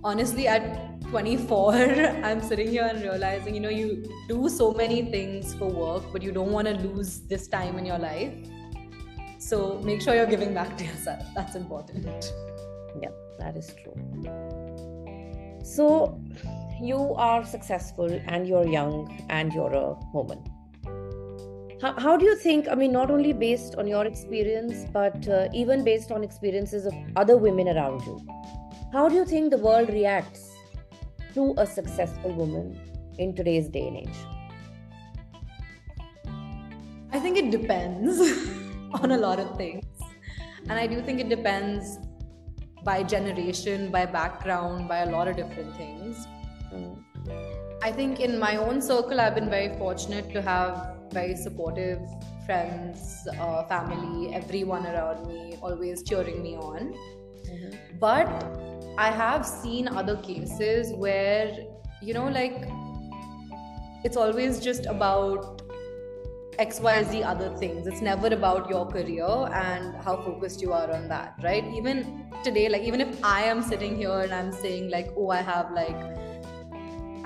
honestly, 0.04 0.46
at 0.46 1.00
24, 1.10 1.74
I'm 2.24 2.40
sitting 2.40 2.68
here 2.68 2.84
and 2.84 3.02
realizing, 3.02 3.54
you 3.54 3.60
know, 3.60 3.68
you 3.68 4.04
do 4.28 4.48
so 4.48 4.72
many 4.72 5.10
things 5.10 5.54
for 5.54 5.68
work, 5.68 6.04
but 6.12 6.22
you 6.22 6.32
don't 6.32 6.52
want 6.52 6.68
to 6.68 6.74
lose 6.74 7.20
this 7.20 7.48
time 7.48 7.78
in 7.78 7.86
your 7.86 7.98
life. 7.98 8.32
So 9.38 9.80
make 9.84 10.00
sure 10.00 10.14
you're 10.14 10.26
giving 10.26 10.54
back 10.54 10.76
to 10.78 10.84
yourself. 10.84 11.24
That's 11.34 11.54
important. 11.54 12.32
Yeah, 13.00 13.10
that 13.38 13.56
is 13.56 13.74
true. 13.82 13.94
So, 15.66 16.20
you 16.80 17.14
are 17.16 17.44
successful 17.44 18.08
and 18.26 18.46
you're 18.46 18.68
young 18.68 19.26
and 19.28 19.52
you're 19.52 19.72
a 19.72 19.94
woman. 20.12 20.38
How, 21.82 21.92
how 21.98 22.16
do 22.16 22.24
you 22.24 22.36
think? 22.36 22.68
I 22.68 22.76
mean, 22.76 22.92
not 22.92 23.10
only 23.10 23.32
based 23.32 23.74
on 23.74 23.88
your 23.88 24.06
experience, 24.06 24.88
but 24.92 25.28
uh, 25.28 25.48
even 25.52 25.82
based 25.82 26.12
on 26.12 26.22
experiences 26.22 26.86
of 26.86 26.94
other 27.16 27.36
women 27.36 27.66
around 27.66 28.00
you, 28.06 28.24
how 28.92 29.08
do 29.08 29.16
you 29.16 29.24
think 29.24 29.50
the 29.50 29.58
world 29.58 29.88
reacts 29.88 30.52
to 31.34 31.52
a 31.58 31.66
successful 31.66 32.32
woman 32.32 32.78
in 33.18 33.34
today's 33.34 33.68
day 33.68 33.88
and 33.88 33.96
age? 33.96 34.18
I 37.10 37.18
think 37.18 37.36
it 37.38 37.50
depends 37.50 38.20
on 39.02 39.10
a 39.10 39.18
lot 39.18 39.40
of 39.40 39.56
things. 39.56 39.84
And 40.68 40.78
I 40.78 40.86
do 40.86 41.02
think 41.02 41.18
it 41.18 41.28
depends 41.28 41.98
by 42.86 43.02
generation, 43.02 43.90
by 43.90 44.06
background, 44.06 44.88
by 44.88 44.98
a 44.98 45.10
lot 45.10 45.28
of 45.28 45.36
different 45.36 45.76
things. 45.76 46.26
I 47.82 47.90
think 47.92 48.20
in 48.20 48.38
my 48.38 48.56
own 48.56 48.80
circle, 48.80 49.20
I've 49.20 49.34
been 49.34 49.50
very 49.50 49.76
fortunate 49.76 50.32
to 50.32 50.40
have 50.40 50.94
very 51.12 51.36
supportive 51.36 52.00
friends, 52.46 53.26
uh, 53.40 53.64
family, 53.64 54.32
everyone 54.34 54.86
around 54.86 55.26
me 55.26 55.58
always 55.60 56.04
cheering 56.04 56.42
me 56.42 56.56
on. 56.56 56.94
But 57.98 58.28
I 58.96 59.10
have 59.10 59.44
seen 59.44 59.88
other 59.88 60.16
cases 60.18 60.92
where, 60.94 61.52
you 62.00 62.14
know, 62.14 62.28
like 62.28 62.68
it's 64.04 64.16
always 64.16 64.60
just 64.60 64.86
about 64.86 65.62
XYZ 66.58 67.24
other 67.24 67.54
things. 67.56 67.86
It's 67.86 68.00
never 68.00 68.28
about 68.28 68.68
your 68.68 68.86
career 68.86 69.26
and 69.26 69.94
how 70.02 70.16
focused 70.16 70.62
you 70.62 70.72
are 70.72 70.90
on 70.90 71.08
that, 71.08 71.38
right? 71.42 71.64
Even 71.74 72.30
today, 72.42 72.68
like, 72.68 72.82
even 72.82 73.00
if 73.00 73.24
I 73.24 73.42
am 73.44 73.62
sitting 73.62 73.96
here 73.96 74.20
and 74.20 74.32
I'm 74.32 74.52
saying, 74.52 74.90
like, 74.90 75.10
oh, 75.16 75.30
I 75.30 75.42
have 75.42 75.70
like 75.72 75.96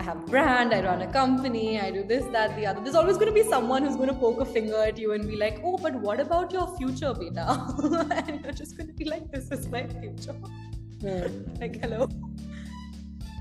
I 0.01 0.03
have 0.03 0.25
brand, 0.25 0.73
I 0.73 0.83
run 0.83 1.03
a 1.03 1.13
company, 1.13 1.79
I 1.79 1.91
do 1.91 2.03
this, 2.03 2.25
that, 2.33 2.57
the 2.57 2.65
other. 2.65 2.81
There's 2.81 2.95
always 2.95 3.19
going 3.19 3.27
to 3.27 3.35
be 3.35 3.47
someone 3.47 3.85
who's 3.85 3.97
going 3.97 4.09
to 4.09 4.15
poke 4.15 4.41
a 4.41 4.47
finger 4.47 4.77
at 4.77 4.97
you 4.97 5.13
and 5.13 5.29
be 5.29 5.37
like, 5.37 5.61
oh, 5.63 5.77
but 5.77 5.95
what 5.95 6.21
about 6.21 6.53
your 6.53 6.75
future, 6.79 7.13
beta? 7.13 7.47
and 8.27 8.43
you're 8.43 8.53
just 8.53 8.79
going 8.79 8.87
to 8.87 8.95
be 8.95 9.05
like, 9.05 9.31
this 9.31 9.51
is 9.51 9.69
my 9.69 9.87
future. 9.87 10.35
Mm. 11.01 11.61
like, 11.61 11.77
hello. 11.83 12.09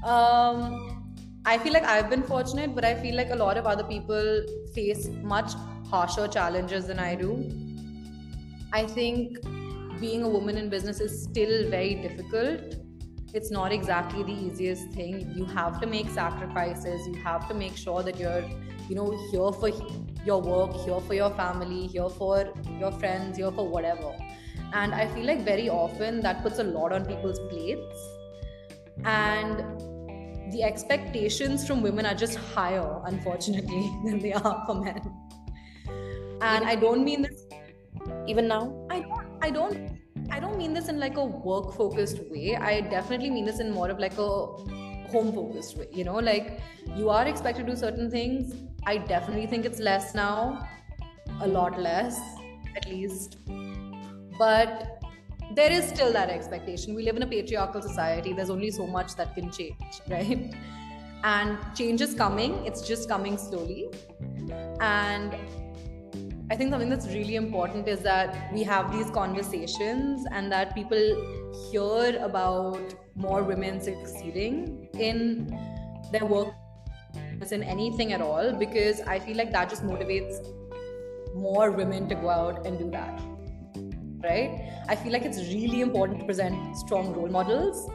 Um, 0.04 1.09
I 1.46 1.58
feel 1.58 1.74
like 1.74 1.84
I've 1.84 2.10
been 2.10 2.24
fortunate, 2.24 2.76
but 2.76 2.84
I 2.84 2.96
feel 2.96 3.16
like 3.16 3.30
a 3.32 3.36
lot 3.36 3.58
of 3.58 3.66
other 3.66 3.84
people 3.84 4.46
face 4.74 5.08
much 5.24 5.54
harsher 5.90 6.28
challenges 6.28 6.88
than 6.88 7.00
I 7.00 7.16
do. 7.16 7.50
I 8.74 8.86
think 8.86 9.40
being 10.00 10.24
a 10.24 10.30
woman 10.30 10.58
in 10.58 10.70
business 10.70 11.00
is 11.00 11.24
still 11.24 11.70
very 11.70 11.96
difficult. 11.96 12.76
It's 13.34 13.52
not 13.52 13.72
exactly 13.72 14.24
the 14.24 14.32
easiest 14.32 14.90
thing. 14.90 15.32
You 15.36 15.46
have 15.46 15.80
to 15.82 15.88
make 15.88 16.10
sacrifices. 16.10 17.08
You 17.08 17.16
have 17.24 17.48
to 17.48 17.54
make 17.54 17.78
sure 17.78 18.04
that 18.04 18.20
you're, 18.20 18.44
you 18.88 18.96
know, 18.96 19.12
here 19.32 19.52
for 19.52 19.70
your 20.26 20.42
work, 20.42 20.74
here 20.86 21.00
for 21.00 21.14
your 21.14 21.30
family, 21.32 21.88
here 21.88 22.10
for 22.10 22.54
your 22.80 22.92
friends, 22.92 23.38
here 23.38 23.52
for 23.52 23.68
whatever. 23.68 24.14
And 24.74 24.94
I 24.94 25.08
feel 25.08 25.26
like 25.26 25.46
very 25.46 25.70
often 25.70 26.22
that 26.22 26.44
puts 26.44 26.60
a 26.60 26.64
lot 26.64 26.92
on 26.92 27.06
people's 27.06 27.40
plates. 27.50 27.96
And 29.04 29.64
the 30.52 30.64
expectations 30.64 31.66
from 31.68 31.82
women 31.82 32.06
are 32.06 32.14
just 32.14 32.36
higher, 32.36 33.02
unfortunately, 33.06 33.92
than 34.06 34.20
they 34.20 34.34
are 34.34 34.64
for 34.66 34.76
men. 34.76 35.02
And 36.42 36.66
I 36.66 36.76
don't 36.76 37.04
mean 37.04 37.22
this 37.24 37.46
even 38.28 38.48
now. 38.48 38.88
I 38.90 39.02
don't. 39.02 39.28
I 39.42 39.50
don't. 39.50 40.00
I 40.32 40.40
don't 40.40 40.58
mean 40.58 40.74
this 40.74 40.90
in 40.90 41.00
like 41.00 41.18
a 41.18 41.26
work 41.26 41.74
focused 41.74 42.20
way. 42.30 42.56
I 42.56 42.82
definitely 42.82 43.30
mean 43.30 43.46
this 43.46 43.60
in 43.60 43.72
more 43.72 43.90
of 43.90 44.00
like 44.00 44.18
a 44.18 44.30
home 45.14 45.34
focused 45.34 45.78
way. 45.78 45.88
You 45.92 46.04
know, 46.04 46.16
like 46.16 46.60
you 46.96 47.10
are 47.10 47.28
expected 47.28 47.66
to 47.66 47.72
do 47.74 47.78
certain 47.78 48.10
things. 48.10 48.54
I 48.86 48.98
definitely 48.98 49.48
think 49.48 49.66
it's 49.66 49.80
less 49.80 50.16
now, 50.16 50.68
a 51.42 51.48
lot 51.48 51.80
less, 51.80 52.20
at 52.76 52.88
least. 52.88 53.38
But 54.38 54.99
there 55.52 55.72
is 55.72 55.88
still 55.88 56.14
that 56.14 56.30
expectation. 56.30 56.94
We 56.94 57.04
live 57.04 57.16
in 57.16 57.24
a 57.24 57.28
patriarchal 57.28 57.82
society. 57.82 58.34
There's 58.34 58.50
only 58.50 58.72
so 58.72 58.86
much 58.86 59.16
that 59.16 59.34
can 59.36 59.52
change, 59.52 59.76
right? 60.08 60.54
And 61.24 61.58
change 61.76 62.02
is 62.02 62.14
coming, 62.14 62.66
it's 62.66 62.88
just 62.88 63.10
coming 63.10 63.38
slowly. 63.38 63.90
And 64.80 65.36
I 66.52 66.56
think 66.56 66.72
something 66.72 66.90
that's 66.90 67.08
really 67.08 67.36
important 67.36 67.88
is 67.88 68.00
that 68.02 68.52
we 68.54 68.64
have 68.64 68.92
these 68.92 69.10
conversations 69.12 70.26
and 70.32 70.52
that 70.52 70.74
people 70.74 70.98
hear 71.72 72.18
about 72.24 72.96
more 73.16 73.44
women 73.44 73.82
succeeding 73.82 74.88
in 74.98 75.48
their 76.12 76.26
work 76.26 76.54
in 77.52 77.64
anything 77.64 78.14
at 78.14 78.22
all 78.22 78.54
because 78.54 79.02
I 79.02 79.18
feel 79.18 79.36
like 79.38 79.52
that 79.54 79.70
just 79.70 79.84
motivates 79.84 80.36
more 81.34 81.72
women 81.72 82.08
to 82.10 82.16
go 82.16 82.30
out 82.30 82.68
and 82.68 82.78
do 82.78 82.92
that 82.92 83.39
right? 84.24 84.84
I 84.88 84.96
feel 84.96 85.12
like 85.12 85.24
it's 85.24 85.40
really 85.54 85.82
important 85.82 86.20
to 86.20 86.26
present 86.26 86.78
strong 86.78 87.14
role 87.14 87.30
models 87.30 87.90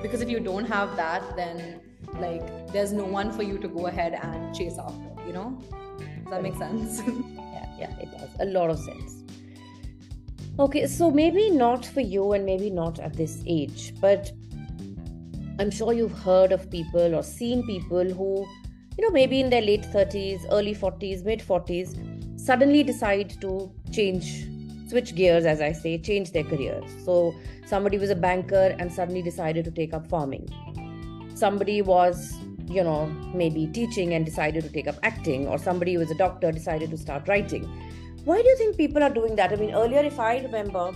because 0.00 0.20
if 0.20 0.28
you 0.28 0.40
don't 0.40 0.64
have 0.64 0.96
that, 0.96 1.36
then 1.36 1.80
like 2.18 2.72
there's 2.72 2.92
no 2.92 3.04
one 3.04 3.32
for 3.32 3.42
you 3.42 3.58
to 3.58 3.68
go 3.68 3.86
ahead 3.86 4.14
and 4.14 4.54
chase 4.54 4.78
after, 4.78 5.26
you 5.26 5.32
know? 5.32 5.58
Does 5.98 6.30
that 6.30 6.42
make 6.42 6.56
sense? 6.56 7.02
yeah, 7.06 7.66
yeah, 7.78 7.98
it 7.98 8.10
does. 8.10 8.30
A 8.40 8.46
lot 8.46 8.70
of 8.70 8.78
sense. 8.78 9.22
Okay, 10.58 10.86
so 10.86 11.10
maybe 11.10 11.50
not 11.50 11.84
for 11.84 12.00
you 12.00 12.32
and 12.32 12.44
maybe 12.44 12.68
not 12.68 12.98
at 12.98 13.14
this 13.14 13.42
age, 13.46 13.94
but 14.00 14.30
I'm 15.58 15.70
sure 15.70 15.92
you've 15.92 16.18
heard 16.18 16.52
of 16.52 16.70
people 16.70 17.14
or 17.14 17.22
seen 17.22 17.64
people 17.66 18.04
who, 18.04 18.46
you 18.98 19.04
know, 19.04 19.10
maybe 19.10 19.40
in 19.40 19.48
their 19.48 19.62
late 19.62 19.82
30s, 19.82 20.44
early 20.50 20.74
40s, 20.74 21.24
mid 21.24 21.40
40s, 21.40 22.40
suddenly 22.40 22.82
decide 22.82 23.40
to 23.40 23.72
change 23.92 24.46
switch 24.92 25.14
gears, 25.14 25.46
as 25.46 25.60
I 25.62 25.72
say, 25.72 25.98
change 25.98 26.32
their 26.32 26.44
careers. 26.44 26.84
So 27.04 27.34
somebody 27.66 27.98
was 27.98 28.10
a 28.10 28.18
banker 28.24 28.76
and 28.78 28.92
suddenly 28.92 29.22
decided 29.22 29.64
to 29.64 29.70
take 29.70 29.94
up 29.94 30.06
farming. 30.14 30.48
Somebody 31.34 31.80
was, 31.80 32.34
you 32.66 32.84
know, 32.84 33.06
maybe 33.42 33.66
teaching 33.78 34.12
and 34.14 34.26
decided 34.26 34.64
to 34.64 34.72
take 34.76 34.88
up 34.92 34.98
acting, 35.02 35.48
or 35.48 35.56
somebody 35.58 35.96
was 35.96 36.10
a 36.10 36.18
doctor 36.24 36.52
decided 36.52 36.90
to 36.90 36.98
start 36.98 37.26
writing. 37.26 37.64
Why 38.26 38.42
do 38.42 38.48
you 38.48 38.58
think 38.58 38.76
people 38.76 39.02
are 39.02 39.14
doing 39.20 39.34
that? 39.36 39.52
I 39.52 39.56
mean, 39.56 39.74
earlier, 39.74 40.04
if 40.12 40.20
I 40.20 40.38
remember, 40.40 40.92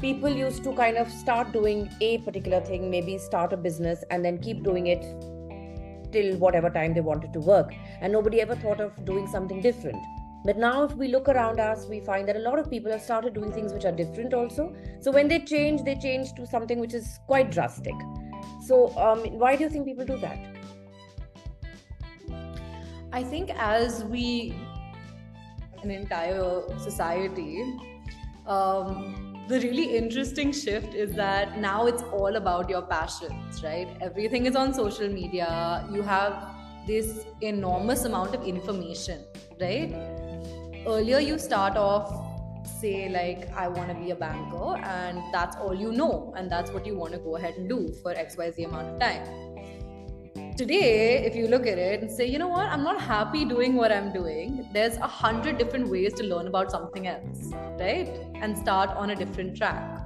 people 0.00 0.30
used 0.44 0.62
to 0.64 0.72
kind 0.84 0.96
of 0.96 1.10
start 1.10 1.52
doing 1.52 1.90
a 2.00 2.18
particular 2.18 2.60
thing, 2.60 2.88
maybe 2.90 3.18
start 3.18 3.52
a 3.52 3.56
business 3.56 4.04
and 4.10 4.24
then 4.24 4.38
keep 4.38 4.62
doing 4.62 4.86
it 4.86 5.04
till 6.12 6.36
whatever 6.36 6.70
time 6.70 6.94
they 6.94 7.00
wanted 7.12 7.32
to 7.32 7.40
work. 7.40 7.74
And 8.00 8.12
nobody 8.12 8.40
ever 8.40 8.54
thought 8.54 8.80
of 8.80 9.04
doing 9.04 9.26
something 9.26 9.60
different. 9.60 10.02
But 10.44 10.56
now, 10.56 10.82
if 10.82 10.94
we 10.96 11.08
look 11.08 11.28
around 11.28 11.60
us, 11.60 11.86
we 11.86 12.00
find 12.00 12.26
that 12.28 12.36
a 12.36 12.40
lot 12.40 12.58
of 12.58 12.68
people 12.68 12.90
have 12.90 13.02
started 13.02 13.34
doing 13.34 13.52
things 13.52 13.72
which 13.72 13.84
are 13.84 13.92
different 13.92 14.34
also. 14.34 14.74
So 15.00 15.12
when 15.12 15.28
they 15.28 15.38
change, 15.38 15.84
they 15.84 15.94
change 15.94 16.32
to 16.34 16.46
something 16.46 16.80
which 16.80 16.94
is 16.94 17.20
quite 17.28 17.52
drastic. 17.52 17.94
So, 18.66 18.96
um, 18.96 19.20
why 19.38 19.54
do 19.56 19.62
you 19.62 19.70
think 19.70 19.86
people 19.86 20.04
do 20.04 20.16
that? 20.18 20.38
I 23.12 23.22
think 23.22 23.50
as 23.56 24.04
we, 24.04 24.54
an 25.82 25.90
entire 25.90 26.62
society, 26.78 27.62
um, 28.46 29.44
the 29.48 29.60
really 29.60 29.96
interesting 29.96 30.52
shift 30.52 30.94
is 30.94 31.14
that 31.14 31.58
now 31.58 31.86
it's 31.86 32.02
all 32.04 32.36
about 32.36 32.70
your 32.70 32.82
passions, 32.82 33.62
right? 33.62 33.88
Everything 34.00 34.46
is 34.46 34.56
on 34.56 34.72
social 34.74 35.08
media. 35.08 35.86
You 35.92 36.02
have 36.02 36.50
this 36.86 37.26
enormous 37.40 38.04
amount 38.04 38.34
of 38.34 38.44
information, 38.44 39.24
right? 39.60 40.11
Earlier 40.86 41.20
you 41.20 41.38
start 41.38 41.76
off 41.76 42.12
say 42.66 43.08
like 43.08 43.48
i 43.56 43.68
want 43.68 43.88
to 43.88 43.94
be 43.94 44.10
a 44.10 44.16
banker 44.16 44.76
and 44.78 45.20
that's 45.32 45.56
all 45.56 45.74
you 45.74 45.92
know 45.92 46.32
and 46.36 46.50
that's 46.50 46.72
what 46.72 46.84
you 46.84 46.96
want 46.96 47.12
to 47.12 47.18
go 47.20 47.36
ahead 47.36 47.54
and 47.54 47.68
do 47.68 47.92
for 48.02 48.14
xyz 48.14 48.64
amount 48.64 48.88
of 48.88 48.98
time. 49.00 49.24
Today 50.56 51.24
if 51.24 51.34
you 51.36 51.46
look 51.46 51.66
at 51.66 51.78
it 51.78 52.02
and 52.02 52.10
say 52.10 52.26
you 52.26 52.38
know 52.38 52.48
what? 52.48 52.66
I'm 52.66 52.82
not 52.82 53.00
happy 53.00 53.44
doing 53.44 53.74
what 53.74 53.92
i'm 53.92 54.12
doing 54.12 54.68
there's 54.72 54.96
a 54.96 55.06
hundred 55.06 55.56
different 55.56 55.88
ways 55.88 56.12
to 56.14 56.24
learn 56.24 56.46
about 56.48 56.70
something 56.70 57.06
else 57.06 57.50
right? 57.78 58.08
And 58.34 58.58
start 58.58 58.90
on 58.90 59.10
a 59.10 59.16
different 59.16 59.56
track. 59.56 60.00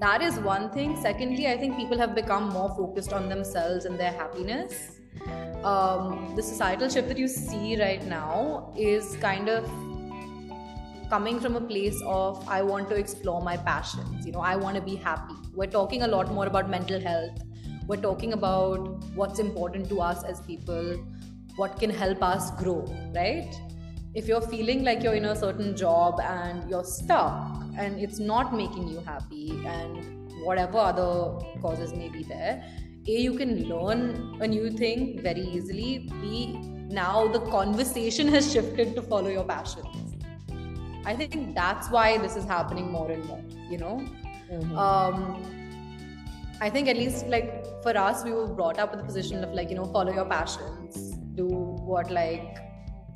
That 0.00 0.20
is 0.20 0.38
one 0.38 0.70
thing. 0.70 0.96
Secondly 1.00 1.48
i 1.48 1.56
think 1.56 1.76
people 1.76 1.98
have 1.98 2.14
become 2.14 2.48
more 2.48 2.70
focused 2.70 3.12
on 3.12 3.28
themselves 3.28 3.84
and 3.84 3.98
their 3.98 4.12
happiness 4.12 4.95
um, 5.64 6.32
the 6.36 6.42
societal 6.42 6.88
shift 6.88 7.08
that 7.08 7.18
you 7.18 7.28
see 7.28 7.80
right 7.80 8.04
now 8.06 8.72
is 8.76 9.16
kind 9.16 9.48
of 9.48 9.64
coming 11.08 11.38
from 11.40 11.56
a 11.56 11.60
place 11.60 12.00
of 12.04 12.46
I 12.48 12.62
want 12.62 12.88
to 12.90 12.96
explore 12.96 13.40
my 13.40 13.56
passions. 13.56 14.26
You 14.26 14.32
know, 14.32 14.40
I 14.40 14.56
want 14.56 14.76
to 14.76 14.82
be 14.82 14.96
happy. 14.96 15.34
We're 15.54 15.66
talking 15.66 16.02
a 16.02 16.08
lot 16.08 16.32
more 16.32 16.46
about 16.46 16.68
mental 16.68 17.00
health. 17.00 17.42
We're 17.86 18.02
talking 18.02 18.32
about 18.32 19.04
what's 19.14 19.38
important 19.38 19.88
to 19.90 20.00
us 20.00 20.24
as 20.24 20.40
people, 20.40 20.96
what 21.56 21.78
can 21.78 21.90
help 21.90 22.22
us 22.22 22.50
grow, 22.62 22.84
right? 23.14 23.54
If 24.14 24.26
you're 24.26 24.40
feeling 24.40 24.82
like 24.82 25.02
you're 25.02 25.14
in 25.14 25.26
a 25.26 25.36
certain 25.36 25.76
job 25.76 26.20
and 26.20 26.68
you're 26.68 26.84
stuck 26.84 27.62
and 27.78 28.00
it's 28.00 28.18
not 28.18 28.54
making 28.54 28.88
you 28.88 29.00
happy 29.00 29.62
and 29.66 30.32
whatever 30.42 30.78
other 30.78 31.38
causes 31.60 31.92
may 31.92 32.08
be 32.08 32.24
there, 32.24 32.64
a 33.08 33.20
you 33.26 33.34
can 33.34 33.68
learn 33.68 34.00
a 34.40 34.48
new 34.48 34.70
thing 34.70 35.20
very 35.22 35.42
easily 35.56 36.08
b 36.20 36.58
now 36.88 37.26
the 37.28 37.40
conversation 37.56 38.28
has 38.28 38.52
shifted 38.52 38.94
to 38.96 39.02
follow 39.02 39.28
your 39.28 39.44
passions 39.44 40.14
i 41.04 41.14
think 41.14 41.54
that's 41.54 41.90
why 41.90 42.18
this 42.18 42.36
is 42.36 42.44
happening 42.44 42.90
more 42.90 43.10
and 43.10 43.24
more 43.26 43.42
you 43.70 43.78
know 43.78 43.94
mm-hmm. 44.50 44.76
um, 44.76 45.42
i 46.60 46.70
think 46.70 46.88
at 46.88 46.96
least 46.96 47.26
like 47.28 47.64
for 47.82 47.96
us 47.96 48.24
we 48.24 48.32
were 48.32 48.46
brought 48.46 48.78
up 48.78 48.90
with 48.90 49.00
the 49.00 49.06
position 49.06 49.44
of 49.44 49.52
like 49.52 49.70
you 49.70 49.76
know 49.76 49.88
follow 49.96 50.12
your 50.12 50.24
passions 50.24 51.16
do 51.34 51.46
what 51.92 52.10
like 52.10 52.58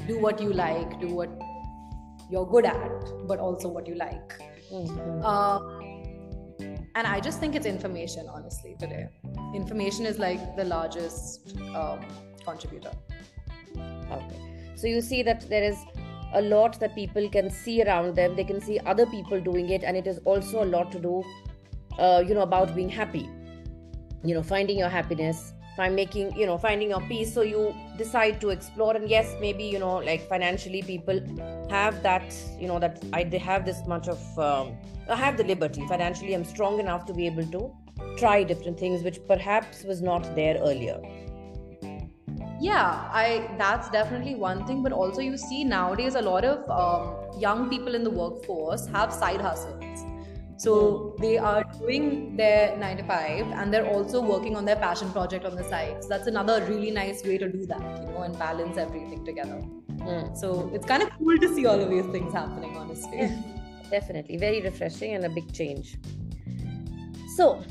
do 0.07 0.19
what 0.19 0.41
you 0.41 0.53
like 0.53 1.01
do 1.01 1.15
what 1.15 1.31
you're 2.31 2.47
good 2.47 2.65
at 2.65 3.13
but 3.27 3.39
also 3.39 3.69
what 3.69 3.87
you 3.87 3.95
like 3.95 4.35
mm-hmm. 4.73 5.21
uh, 5.25 5.80
and 6.95 7.07
i 7.07 7.21
just 7.21 7.41
think 7.41 7.55
it's 7.55 7.67
information 7.67 8.27
honestly 8.29 8.77
today. 8.79 9.09
Information 9.55 10.07
is 10.07 10.19
like 10.19 10.57
the 10.57 10.65
largest 10.65 11.57
um, 11.75 12.01
contributor. 12.45 12.93
Okay. 13.77 14.73
So 14.77 14.87
you 14.87 15.01
see 15.01 15.23
that 15.23 15.49
there 15.49 15.63
is 15.65 15.77
a 16.35 16.43
lot 16.43 16.79
that 16.81 16.95
people 16.95 17.29
can 17.29 17.51
see 17.51 17.83
around 17.83 18.15
them. 18.15 18.37
They 18.37 18.45
can 18.45 18.61
see 18.61 18.79
other 18.81 19.07
people 19.07 19.41
doing 19.41 19.71
it 19.71 19.83
and 19.83 19.97
it 19.97 20.07
is 20.07 20.19
also 20.25 20.63
a 20.63 20.69
lot 20.77 20.93
to 20.93 21.01
do 21.01 21.25
uh, 21.99 22.23
you 22.27 22.35
know 22.35 22.43
about 22.43 22.75
being 22.75 22.89
happy. 22.89 23.29
You 24.25 24.35
know 24.35 24.43
finding 24.43 24.79
your 24.79 24.89
happiness 24.89 25.53
find 25.77 25.95
making 25.95 26.37
you 26.37 26.47
know 26.47 26.59
finding 26.59 26.91
your 26.91 27.01
peace 27.03 27.33
so 27.33 27.43
you 27.43 27.75
decide 27.97 28.41
to 28.41 28.51
explore. 28.51 28.97
And 28.97 29.09
yes 29.09 29.35
maybe 29.41 29.65
you 29.65 29.79
know 29.79 29.97
like 29.97 30.29
financially 30.29 30.83
people 30.83 31.21
have 31.71 32.03
that 32.03 32.35
you 32.59 32.69
know 32.69 32.79
that 32.79 33.03
I, 33.13 33.23
have 33.39 33.65
this 33.65 33.87
much 33.87 34.09
of 34.09 34.39
um, 34.39 34.77
i 35.09 35.17
have 35.17 35.37
the 35.37 35.45
liberty. 35.45 35.87
Financially 35.87 36.35
i'm 36.35 36.45
strong 36.45 36.81
enough 36.81 37.07
to 37.07 37.15
be 37.15 37.27
able 37.27 37.47
to 37.47 37.73
try 38.17 38.43
different 38.43 38.79
things 38.79 39.03
which 39.03 39.19
perhaps 39.27 39.85
was 39.85 40.03
not 40.03 40.35
there 40.35 40.57
earlier. 40.59 41.01
Yeah 42.61 43.09
i 43.23 43.49
that's 43.59 43.89
definitely 43.91 44.35
one 44.35 44.67
thing. 44.67 44.83
But 44.83 44.93
also 44.93 45.21
you 45.21 45.37
see 45.37 45.65
nowadays 45.65 46.15
a 46.15 46.23
lot 46.23 46.45
of 46.45 46.69
um, 46.71 47.41
young 47.41 47.69
people 47.71 47.95
in 47.95 48.05
the 48.05 48.11
workforce 48.11 48.87
have 48.89 49.13
side 49.13 49.41
hustles 49.41 50.10
So 50.61 51.17
they 51.19 51.39
are 51.39 51.65
doing 51.79 52.37
their 52.37 52.77
nine 52.77 52.99
to 52.99 53.03
five 53.05 53.47
and 53.47 53.73
they're 53.73 53.87
also 53.87 54.21
working 54.21 54.57
on 54.57 54.67
their 54.67 54.77
passion 54.77 55.11
project 55.11 55.47
on 55.47 55.57
the 55.57 55.65
side. 55.65 56.03
So 56.03 56.09
that's 56.11 56.27
another 56.27 56.63
really 56.67 56.91
nice 56.91 57.25
way 57.25 57.39
to 57.39 57.49
do 57.51 57.65
that, 57.65 57.81
you 57.81 58.13
know, 58.13 58.25
and 58.25 58.39
balance 58.39 58.77
everything 58.77 59.25
together. 59.25 59.63
Mm. 60.01 60.37
So 60.37 60.71
it's 60.75 60.85
kind 60.85 61.03
of 61.03 61.09
cool 61.17 61.39
to 61.39 61.55
see 61.55 61.65
all 61.65 61.81
of 61.81 61.89
these 61.89 62.05
things 62.13 62.35
happening, 62.35 62.77
honestly. 62.77 63.21
Yeah, 63.21 63.41
definitely. 63.91 64.37
Very 64.37 64.61
refreshing 64.61 65.15
and 65.15 65.25
a 65.25 65.31
big 65.31 65.51
change. 65.55 65.97
So, 67.37 67.65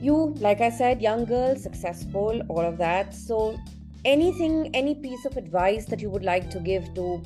you, 0.00 0.34
like 0.40 0.60
I 0.60 0.68
said, 0.68 1.00
young 1.00 1.24
girl, 1.24 1.54
successful, 1.54 2.42
all 2.48 2.66
of 2.66 2.76
that. 2.78 3.14
So, 3.14 3.56
anything, 4.04 4.68
any 4.74 4.96
piece 4.96 5.24
of 5.26 5.36
advice 5.36 5.84
that 5.86 6.00
you 6.00 6.10
would 6.10 6.24
like 6.24 6.50
to 6.50 6.58
give 6.58 6.92
to 6.94 7.22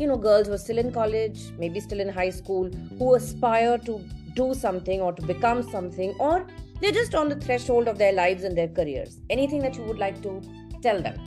you 0.00 0.06
know, 0.06 0.16
girls 0.16 0.46
who 0.46 0.54
are 0.54 0.58
still 0.58 0.78
in 0.78 0.90
college, 0.90 1.38
maybe 1.58 1.78
still 1.78 2.00
in 2.00 2.08
high 2.08 2.30
school, 2.30 2.70
who 2.98 3.14
aspire 3.16 3.76
to 3.76 4.02
do 4.34 4.54
something 4.54 5.02
or 5.02 5.12
to 5.12 5.20
become 5.20 5.62
something, 5.62 6.14
or 6.18 6.46
they're 6.80 6.90
just 6.90 7.14
on 7.14 7.28
the 7.28 7.36
threshold 7.36 7.86
of 7.86 7.98
their 7.98 8.14
lives 8.14 8.44
and 8.44 8.56
their 8.56 8.68
careers. 8.68 9.20
Anything 9.28 9.60
that 9.60 9.76
you 9.76 9.82
would 9.82 9.98
like 9.98 10.22
to 10.22 10.40
tell 10.80 11.02
them? 11.02 11.18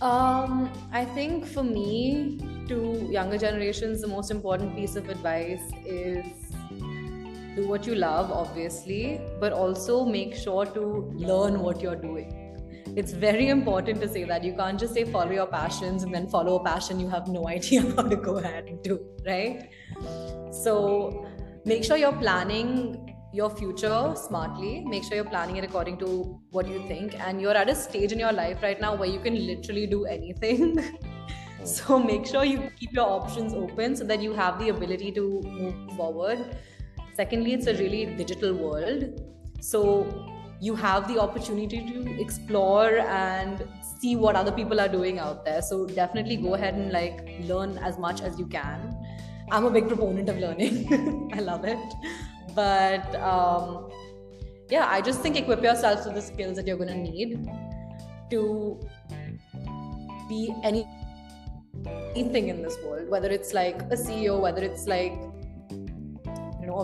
Um, 0.00 0.72
I 0.92 1.04
think 1.04 1.46
for 1.46 1.62
me, 1.62 2.40
to 2.66 3.08
younger 3.08 3.38
generations, 3.38 4.00
the 4.00 4.08
most 4.08 4.32
important 4.32 4.74
piece 4.74 4.96
of 4.96 5.08
advice 5.08 5.62
is 5.86 6.26
do 7.54 7.68
what 7.68 7.86
you 7.86 7.94
love, 7.94 8.32
obviously, 8.32 9.20
but 9.38 9.52
also 9.52 10.04
make 10.04 10.34
sure 10.34 10.66
to 10.66 11.12
learn 11.14 11.60
what 11.60 11.80
you're 11.80 12.02
doing 12.10 12.47
it's 12.96 13.12
very 13.12 13.48
important 13.48 14.00
to 14.00 14.08
say 14.08 14.24
that 14.24 14.44
you 14.44 14.54
can't 14.54 14.78
just 14.78 14.94
say 14.94 15.04
follow 15.04 15.32
your 15.32 15.46
passions 15.46 16.02
and 16.02 16.14
then 16.14 16.28
follow 16.28 16.56
a 16.56 16.64
passion 16.64 16.98
you 16.98 17.08
have 17.08 17.28
no 17.28 17.48
idea 17.48 17.82
how 17.96 18.02
to 18.02 18.16
go 18.16 18.36
ahead 18.38 18.64
and 18.64 18.82
do 18.82 18.98
right? 19.26 19.70
So 20.50 21.26
make 21.64 21.84
sure 21.84 21.96
you're 21.96 22.12
planning 22.12 23.14
your 23.32 23.50
future 23.50 24.14
smartly. 24.16 24.84
Make 24.86 25.04
sure 25.04 25.16
you're 25.16 25.32
planning 25.32 25.56
it 25.56 25.64
according 25.64 25.98
to 25.98 26.40
what 26.50 26.66
you 26.66 26.86
think. 26.88 27.18
And 27.20 27.40
you're 27.40 27.56
at 27.56 27.68
a 27.68 27.74
stage 27.74 28.12
in 28.12 28.18
your 28.18 28.32
life 28.32 28.62
right 28.62 28.80
now 28.80 28.94
where 28.94 29.08
you 29.08 29.20
can 29.20 29.34
literally 29.46 29.86
do 29.86 30.04
anything. 30.04 30.82
So 31.64 31.98
make 31.98 32.24
sure 32.24 32.44
you 32.44 32.70
keep 32.78 32.92
your 32.92 33.06
options 33.06 33.52
open 33.52 33.94
so 33.96 34.04
that 34.04 34.22
you 34.22 34.32
have 34.32 34.60
the 34.60 34.68
ability 34.68 35.10
to 35.12 35.42
move 35.44 35.96
forward. 35.96 36.56
Secondly 37.14 37.52
it's 37.52 37.66
a 37.66 37.74
really 37.74 38.06
digital 38.06 38.54
world. 38.54 39.20
So 39.60 40.06
you 40.60 40.74
have 40.74 41.06
the 41.08 41.20
opportunity 41.20 41.80
to 41.90 42.20
explore 42.20 42.98
and 42.98 43.66
see 44.00 44.16
what 44.16 44.36
other 44.36 44.52
people 44.52 44.80
are 44.80 44.88
doing 44.88 45.18
out 45.18 45.44
there. 45.44 45.62
So 45.62 45.86
definitely 45.86 46.36
go 46.36 46.54
ahead 46.54 46.74
and 46.74 46.92
like 46.92 47.28
learn 47.40 47.78
as 47.78 47.98
much 47.98 48.20
as 48.20 48.38
you 48.38 48.46
can. 48.46 48.96
I'm 49.50 49.64
a 49.64 49.70
big 49.70 49.88
proponent 49.88 50.28
of 50.28 50.38
learning. 50.38 51.32
I 51.34 51.40
love 51.40 51.64
it. 51.64 51.78
But 52.54 53.14
um, 53.16 53.88
yeah 54.70 54.86
i 54.90 55.00
just 55.00 55.20
think 55.20 55.36
equip 55.36 55.62
yourself 55.62 56.04
with 56.04 56.14
the 56.14 56.22
skills 56.22 56.56
that 56.56 56.66
you're 56.66 56.76
going 56.76 56.88
to 56.88 57.02
need 57.10 57.48
to 58.30 58.78
be 60.28 60.54
anything 60.62 62.48
in 62.48 62.62
this 62.62 62.76
world 62.84 63.08
whether 63.08 63.30
it's 63.30 63.54
like 63.54 63.80
a 63.82 63.96
ceo 64.04 64.38
whether 64.40 64.62
it's 64.62 64.86
like 64.86 65.14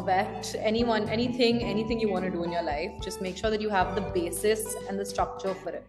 vet 0.00 0.54
anyone 0.58 1.08
anything 1.08 1.62
anything 1.62 2.00
you 2.00 2.08
want 2.08 2.24
to 2.24 2.30
do 2.30 2.42
in 2.44 2.52
your 2.52 2.62
life 2.62 2.90
just 3.02 3.20
make 3.20 3.36
sure 3.36 3.50
that 3.50 3.60
you 3.60 3.68
have 3.68 3.94
the 3.94 4.00
basis 4.00 4.74
and 4.88 4.98
the 4.98 5.04
structure 5.04 5.54
for 5.54 5.70
it. 5.70 5.86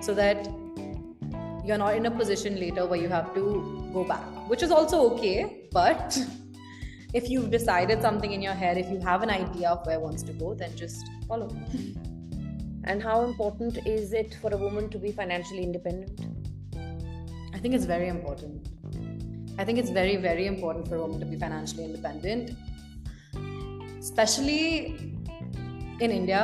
So 0.00 0.14
that 0.14 0.48
you're 1.64 1.78
not 1.78 1.96
in 1.96 2.06
a 2.06 2.10
position 2.10 2.58
later 2.60 2.86
where 2.86 3.00
you 3.00 3.08
have 3.08 3.34
to 3.34 3.90
go 3.92 4.04
back 4.04 4.24
which 4.48 4.62
is 4.62 4.70
also 4.70 5.10
okay 5.12 5.68
but 5.72 6.18
if 7.14 7.30
you've 7.30 7.50
decided 7.50 8.02
something 8.02 8.32
in 8.32 8.42
your 8.42 8.52
head 8.52 8.76
if 8.76 8.90
you 8.90 8.98
have 9.00 9.22
an 9.22 9.30
idea 9.30 9.70
of 9.70 9.86
where 9.86 10.00
wants 10.00 10.22
to 10.22 10.32
go 10.32 10.54
then 10.54 10.76
just 10.76 11.06
follow. 11.26 11.48
And 12.86 13.02
how 13.02 13.24
important 13.24 13.86
is 13.86 14.12
it 14.12 14.36
for 14.42 14.52
a 14.52 14.58
woman 14.58 14.90
to 14.90 14.98
be 14.98 15.10
financially 15.10 15.62
independent? 15.62 16.20
I 17.54 17.58
think 17.58 17.74
it's 17.74 17.86
very 17.86 18.08
important. 18.08 18.68
I 19.56 19.64
think 19.64 19.78
it's 19.78 19.88
very, 19.88 20.16
very 20.16 20.46
important 20.46 20.86
for 20.86 20.96
a 20.96 21.00
woman 21.00 21.18
to 21.20 21.24
be 21.24 21.36
financially 21.36 21.84
independent 21.84 22.50
especially 24.04 25.16
in 25.98 26.10
India, 26.10 26.42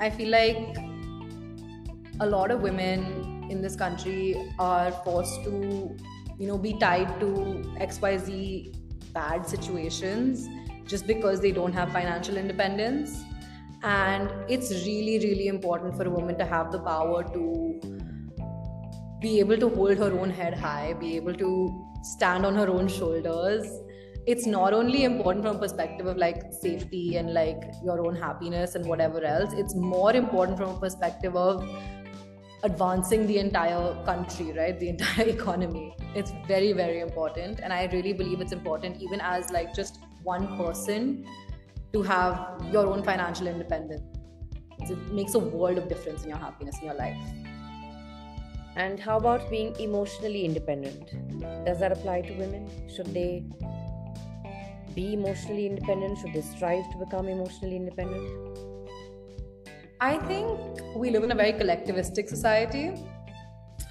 I 0.00 0.10
feel 0.10 0.28
like 0.28 0.76
a 2.18 2.26
lot 2.26 2.50
of 2.50 2.62
women 2.62 3.46
in 3.48 3.62
this 3.62 3.76
country 3.76 4.34
are 4.58 4.90
forced 5.04 5.44
to, 5.44 5.96
you 6.36 6.48
know, 6.48 6.58
be 6.58 6.72
tied 6.80 7.20
to 7.20 7.28
XYZ 7.78 8.74
bad 9.12 9.46
situations 9.46 10.48
just 10.84 11.06
because 11.06 11.40
they 11.40 11.52
don't 11.52 11.72
have 11.72 11.92
financial 11.92 12.36
independence. 12.36 13.22
And 13.84 14.28
it's 14.48 14.72
really, 14.84 15.20
really 15.20 15.46
important 15.46 15.96
for 15.96 16.06
a 16.06 16.10
woman 16.10 16.36
to 16.38 16.44
have 16.44 16.72
the 16.72 16.80
power 16.80 17.22
to 17.22 17.80
be 19.20 19.38
able 19.38 19.58
to 19.58 19.68
hold 19.68 19.96
her 19.98 20.12
own 20.18 20.30
head 20.30 20.58
high, 20.58 20.94
be 20.94 21.14
able 21.14 21.34
to 21.34 21.86
stand 22.02 22.44
on 22.44 22.56
her 22.56 22.68
own 22.68 22.88
shoulders 22.88 23.70
it's 24.26 24.44
not 24.44 24.72
only 24.72 25.04
important 25.04 25.44
from 25.44 25.56
a 25.56 25.58
perspective 25.58 26.06
of 26.06 26.16
like 26.16 26.42
safety 26.52 27.16
and 27.16 27.32
like 27.32 27.62
your 27.84 28.04
own 28.04 28.16
happiness 28.16 28.74
and 28.74 28.84
whatever 28.84 29.24
else 29.24 29.52
it's 29.52 29.74
more 29.74 30.12
important 30.14 30.58
from 30.58 30.70
a 30.70 30.80
perspective 30.80 31.36
of 31.36 31.62
advancing 32.64 33.26
the 33.26 33.38
entire 33.38 33.94
country 34.04 34.52
right? 34.52 34.80
The 34.80 34.88
entire 34.88 35.28
economy. 35.38 35.94
It's 36.14 36.32
very 36.48 36.72
very 36.72 37.00
important 37.00 37.60
and 37.62 37.72
i 37.72 37.84
really 37.92 38.12
believe 38.12 38.40
it's 38.40 38.52
important 38.52 39.00
even 39.00 39.20
as 39.20 39.50
like 39.50 39.74
just 39.74 40.00
one 40.24 40.56
person 40.56 41.24
to 41.92 42.02
have 42.02 42.62
your 42.72 42.86
own 42.86 43.02
financial 43.04 43.46
independence. 43.46 44.02
It 44.80 44.98
makes 45.12 45.34
a 45.34 45.38
world 45.38 45.78
of 45.78 45.88
difference 45.88 46.24
in 46.24 46.30
your 46.30 46.38
happiness 46.38 46.78
in 46.80 46.86
your 46.86 46.94
life. 46.94 47.16
And 48.76 49.00
how 49.00 49.16
about 49.16 49.48
being 49.50 49.74
emotionally 49.80 50.44
independent? 50.44 51.12
Does 51.64 51.78
that 51.80 51.92
apply 51.92 52.22
to 52.22 52.34
women? 52.34 52.68
Should 52.94 53.14
they 53.14 53.44
be 54.96 55.12
emotionally 55.12 55.66
independent? 55.66 56.18
Should 56.18 56.32
they 56.32 56.40
strive 56.40 56.90
to 56.92 56.98
become 57.04 57.28
emotionally 57.28 57.76
independent? 57.76 58.26
I 60.00 60.18
think 60.30 60.58
we 60.96 61.10
live 61.10 61.22
in 61.22 61.30
a 61.30 61.34
very 61.34 61.52
collectivistic 61.52 62.28
society. 62.28 62.94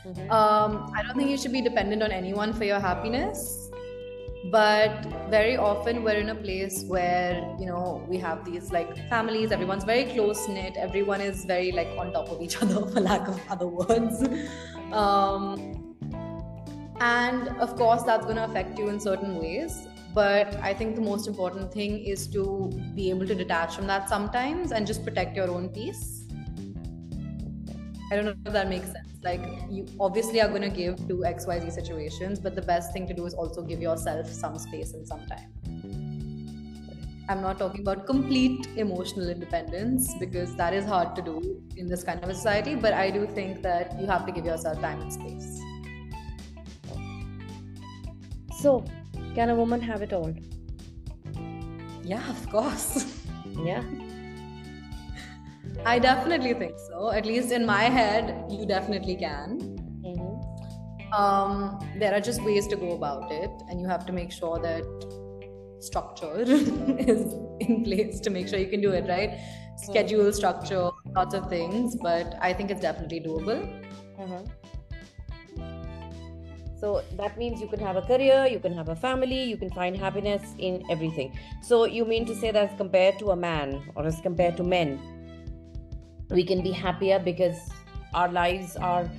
Mm-hmm. 0.06 0.32
Um, 0.32 0.92
I 0.96 1.04
don't 1.04 1.16
think 1.16 1.30
you 1.30 1.38
should 1.38 1.54
be 1.54 1.62
dependent 1.62 2.04
on 2.04 2.12
anyone 2.12 2.54
for 2.54 2.64
your 2.64 2.80
happiness. 2.80 3.62
But 4.52 5.06
very 5.32 5.58
often 5.58 6.04
we're 6.04 6.20
in 6.20 6.30
a 6.30 6.36
place 6.36 6.84
where, 6.84 7.34
you 7.60 7.66
know, 7.66 8.06
we 8.08 8.18
have 8.20 8.46
these 8.46 8.72
like 8.72 8.96
families, 9.10 9.52
everyone's 9.52 9.84
very 9.84 10.06
close 10.06 10.48
knit, 10.48 10.76
everyone 10.78 11.20
is 11.20 11.46
very 11.46 11.72
like 11.72 11.88
on 11.98 12.14
top 12.14 12.30
of 12.30 12.42
each 12.42 12.58
other, 12.62 12.86
for 12.86 13.00
lack 13.00 13.28
of 13.28 13.40
other 13.50 13.68
words. 13.68 14.24
Um, 14.92 15.96
and 17.00 17.48
of 17.60 17.76
course, 17.76 18.04
that's 18.04 18.26
going 18.26 18.38
to 18.38 18.46
affect 18.46 18.78
you 18.78 18.90
in 18.90 19.00
certain 19.00 19.38
ways 19.38 19.88
but 20.16 20.56
i 20.68 20.74
think 20.74 20.96
the 20.96 21.06
most 21.06 21.28
important 21.28 21.74
thing 21.78 21.98
is 22.14 22.28
to 22.36 22.44
be 22.96 23.10
able 23.10 23.28
to 23.32 23.36
detach 23.36 23.76
from 23.76 23.88
that 23.88 24.08
sometimes 24.10 24.72
and 24.72 24.88
just 24.88 25.04
protect 25.04 25.36
your 25.36 25.50
own 25.50 25.70
peace. 25.70 26.22
I 28.12 28.16
don't 28.16 28.26
know 28.26 28.36
if 28.46 28.54
that 28.54 28.70
makes 28.70 28.86
sense. 28.86 29.10
Like 29.24 29.42
you 29.70 29.88
obviously 30.00 30.40
are 30.40 30.48
going 30.48 30.62
to 30.62 30.70
give 30.70 30.96
to 31.08 31.16
xyz 31.30 31.72
situations 31.72 32.40
but 32.40 32.56
the 32.56 32.62
best 32.62 32.94
thing 32.94 33.08
to 33.08 33.16
do 33.16 33.26
is 33.26 33.34
also 33.34 33.64
give 33.64 33.82
yourself 33.82 34.28
some 34.28 34.60
space 34.60 34.94
and 34.94 35.08
some 35.08 35.26
time. 35.26 35.50
I'm 37.28 37.42
not 37.42 37.58
talking 37.58 37.82
about 37.82 38.06
complete 38.06 38.68
emotional 38.78 39.30
independence 39.30 40.14
because 40.20 40.56
that 40.58 40.76
is 40.76 40.86
hard 40.86 41.16
to 41.16 41.24
do 41.24 41.64
in 41.76 41.88
this 41.88 42.04
kind 42.04 42.24
of 42.24 42.30
a 42.30 42.36
society 42.36 42.76
but 42.76 42.94
i 42.94 43.10
do 43.10 43.26
think 43.26 43.64
that 43.64 44.00
you 44.00 44.06
have 44.06 44.28
to 44.28 44.32
give 44.32 44.46
yourself 44.46 44.80
time 44.82 45.02
and 45.02 45.12
space. 45.12 45.60
So 48.60 48.86
can 49.36 49.50
a 49.50 49.56
woman 49.56 49.82
have 49.82 50.02
it 50.02 50.14
all? 50.14 50.34
Yeah, 52.04 52.28
of 52.30 52.50
course. 52.50 53.22
yeah. 53.66 53.84
I 55.86 56.00
definitely 56.00 56.54
think 56.54 56.76
so. 56.88 57.12
At 57.12 57.26
least 57.26 57.52
in 57.52 57.66
my 57.66 57.84
head, 57.84 58.46
you 58.50 58.66
definitely 58.66 59.16
can. 59.18 59.60
Mm-hmm. 60.06 61.14
Um, 61.14 61.80
there 62.00 62.14
are 62.14 62.22
just 62.22 62.42
ways 62.44 62.66
to 62.68 62.76
go 62.76 62.94
about 62.94 63.32
it, 63.32 63.52
and 63.70 63.80
you 63.80 63.88
have 63.88 64.06
to 64.06 64.14
make 64.14 64.32
sure 64.32 64.58
that 64.60 64.86
structure 65.80 66.34
is 66.42 67.34
in 67.60 67.84
place 67.84 68.20
to 68.22 68.30
make 68.30 68.48
sure 68.48 68.58
you 68.58 68.68
can 68.68 68.82
do 68.82 68.92
it 68.92 69.08
right. 69.08 69.40
Schedule, 69.78 70.32
structure, 70.32 70.90
lots 71.16 71.36
of 71.36 71.50
things, 71.50 71.96
but 72.02 72.36
I 72.42 72.54
think 72.54 72.72
it's 72.72 72.82
definitely 72.82 73.20
doable. 73.20 73.84
Mm-hmm. 74.20 74.65
So 76.86 77.02
that 77.14 77.36
means 77.36 77.60
you 77.60 77.68
can 77.68 77.80
have 77.80 77.96
a 77.96 78.04
career, 78.04 78.46
you 78.46 78.60
can 78.60 78.72
have 78.74 78.90
a 78.90 78.96
family, 78.96 79.44
you 79.44 79.58
can 79.58 79.72
find 79.72 79.98
happiness 79.98 80.54
in 80.60 80.84
everything. 80.88 81.36
So 81.64 81.86
you 81.86 82.06
mean 82.06 82.28
to 82.28 82.36
say 82.36 82.52
that 82.52 82.70
as 82.70 82.78
compared 82.78 83.18
to 83.18 83.32
a 83.32 83.36
man 83.36 83.82
or 83.96 84.06
as 84.06 84.22
compared 84.22 84.56
to 84.58 84.64
men, 84.64 85.00
we 86.30 86.44
can 86.44 86.62
be 86.62 86.72
happier 86.72 87.18
because 87.18 87.58
our 88.14 88.32
lives 88.32 88.76
are 88.76 89.10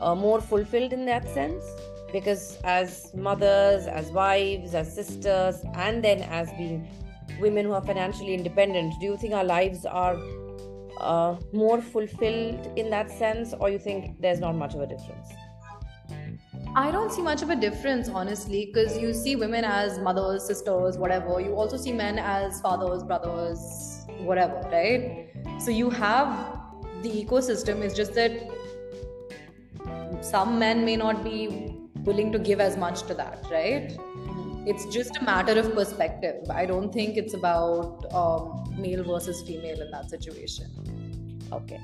uh, 0.00 0.14
more 0.14 0.40
fulfilled 0.40 0.92
in 0.92 1.04
that 1.06 1.28
sense? 1.34 1.64
because 2.12 2.58
as 2.64 3.12
mothers, 3.14 3.86
as 3.86 4.10
wives, 4.10 4.74
as 4.74 4.92
sisters, 4.92 5.56
and 5.74 6.02
then 6.02 6.22
as 6.22 6.50
being 6.58 6.88
women 7.40 7.66
who 7.66 7.72
are 7.72 7.82
financially 7.82 8.34
independent, 8.34 8.92
do 9.00 9.06
you 9.06 9.16
think 9.16 9.32
our 9.32 9.44
lives 9.44 9.84
are 9.84 10.16
uh, 11.00 11.36
more 11.52 11.80
fulfilled 11.80 12.72
in 12.76 12.90
that 12.90 13.10
sense, 13.10 13.54
or 13.60 13.70
you 13.70 13.78
think 13.78 14.20
there's 14.20 14.40
not 14.40 14.56
much 14.56 14.74
of 14.74 14.80
a 14.80 14.86
difference? 14.88 15.28
I 16.76 16.92
don't 16.92 17.10
see 17.10 17.20
much 17.20 17.42
of 17.42 17.50
a 17.50 17.56
difference, 17.56 18.08
honestly, 18.08 18.66
because 18.66 18.96
you 18.96 19.12
see 19.12 19.34
women 19.34 19.64
as 19.64 19.98
mothers, 19.98 20.46
sisters, 20.46 20.98
whatever. 20.98 21.40
You 21.40 21.56
also 21.56 21.76
see 21.76 21.90
men 21.90 22.16
as 22.16 22.60
fathers, 22.60 23.02
brothers, 23.02 24.06
whatever, 24.20 24.60
right? 24.70 25.28
So 25.60 25.72
you 25.72 25.90
have 25.90 26.60
the 27.02 27.10
ecosystem. 27.10 27.80
It's 27.80 27.94
just 27.96 28.14
that 28.14 28.48
some 30.20 30.60
men 30.60 30.84
may 30.84 30.94
not 30.94 31.24
be 31.24 31.76
willing 32.04 32.30
to 32.30 32.38
give 32.38 32.60
as 32.60 32.76
much 32.76 33.02
to 33.08 33.14
that, 33.14 33.44
right? 33.50 33.98
It's 34.64 34.86
just 34.94 35.16
a 35.16 35.24
matter 35.24 35.58
of 35.58 35.74
perspective. 35.74 36.48
I 36.50 36.66
don't 36.66 36.92
think 36.92 37.16
it's 37.16 37.34
about 37.34 38.06
um, 38.14 38.76
male 38.78 39.02
versus 39.02 39.42
female 39.42 39.80
in 39.80 39.90
that 39.90 40.08
situation. 40.08 40.70
Okay. 41.52 41.80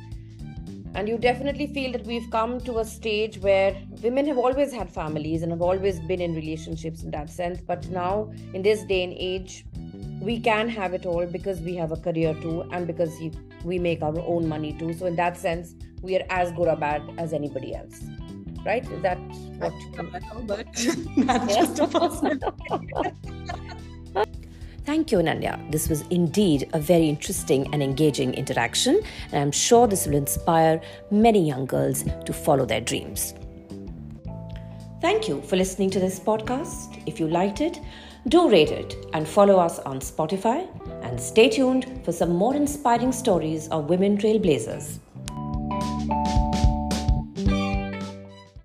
And 0.97 1.07
you 1.11 1.19
definitely 1.19 1.67
feel 1.67 1.93
that 1.93 2.07
we've 2.07 2.31
come 2.31 2.59
to 2.63 2.79
a 2.79 2.85
stage 2.85 3.37
where 3.41 3.77
women 4.03 4.27
have 4.29 4.39
always 4.39 4.73
had 4.73 4.89
families 4.89 5.43
and 5.43 5.53
have 5.53 5.61
always 5.61 6.01
been 6.01 6.23
in 6.23 6.35
relationships 6.35 7.03
in 7.03 7.11
that 7.11 7.29
sense. 7.29 7.61
But 7.61 7.87
now, 7.91 8.33
in 8.55 8.63
this 8.63 8.83
day 8.85 9.05
and 9.05 9.13
age, 9.13 9.67
we 10.23 10.41
can 10.41 10.71
have 10.71 10.95
it 10.95 11.05
all 11.05 11.27
because 11.27 11.61
we 11.61 11.75
have 11.77 11.93
a 11.93 11.99
career 11.99 12.33
too 12.41 12.63
and 12.73 12.87
because 12.87 13.15
we 13.63 13.79
make 13.79 14.03
our 14.03 14.19
own 14.21 14.49
money 14.49 14.73
too. 14.73 14.95
So, 14.95 15.05
in 15.05 15.17
that 15.17 15.37
sense, 15.37 15.75
we 16.01 16.17
are 16.17 16.25
as 16.31 16.51
good 16.53 16.67
or 16.67 16.77
bad 16.77 17.03
as 17.19 17.35
anybody 17.35 17.75
else. 17.75 18.03
Right? 18.65 18.91
Is 18.91 19.03
that 19.03 19.19
what? 19.59 19.75
but 20.47 20.67
that's 21.19 21.55
just 21.55 21.79
a 21.79 21.87
personal. 21.89 22.39
Thank 24.87 25.11
you, 25.11 25.19
Ananya. 25.19 25.59
This 25.73 25.89
was 25.89 26.03
indeed 26.11 26.71
a 26.73 26.79
very 26.79 27.09
interesting 27.09 27.67
and 27.75 27.83
engaging 27.83 28.35
interaction, 28.35 29.01
and 29.33 29.43
I'm 29.43 29.51
sure 29.51 29.89
this 29.89 30.07
will 30.07 30.15
inspire 30.15 30.81
many 31.11 31.45
young 31.45 31.67
girls 31.67 32.05
to 32.25 32.33
follow 32.33 32.65
their 32.65 32.81
dreams. 32.81 33.35
Thank 35.03 35.27
you 35.29 35.43
for 35.43 35.57
listening 35.57 35.91
to 35.91 35.99
this 35.99 36.21
podcast. 36.21 37.03
If 37.05 37.19
you 37.19 37.27
liked 37.27 37.61
it, 37.61 37.81
do 38.29 38.49
rate 38.49 38.71
it 38.71 38.95
and 39.13 39.27
follow 39.27 39.59
us 39.59 39.81
on 39.81 39.99
Spotify, 39.99 40.69
and 41.03 41.21
stay 41.21 41.49
tuned 41.49 42.05
for 42.05 42.13
some 42.13 42.31
more 42.31 42.55
inspiring 42.55 43.11
stories 43.11 43.67
of 43.69 43.91
women 43.91 44.17
trailblazers. 44.17 45.01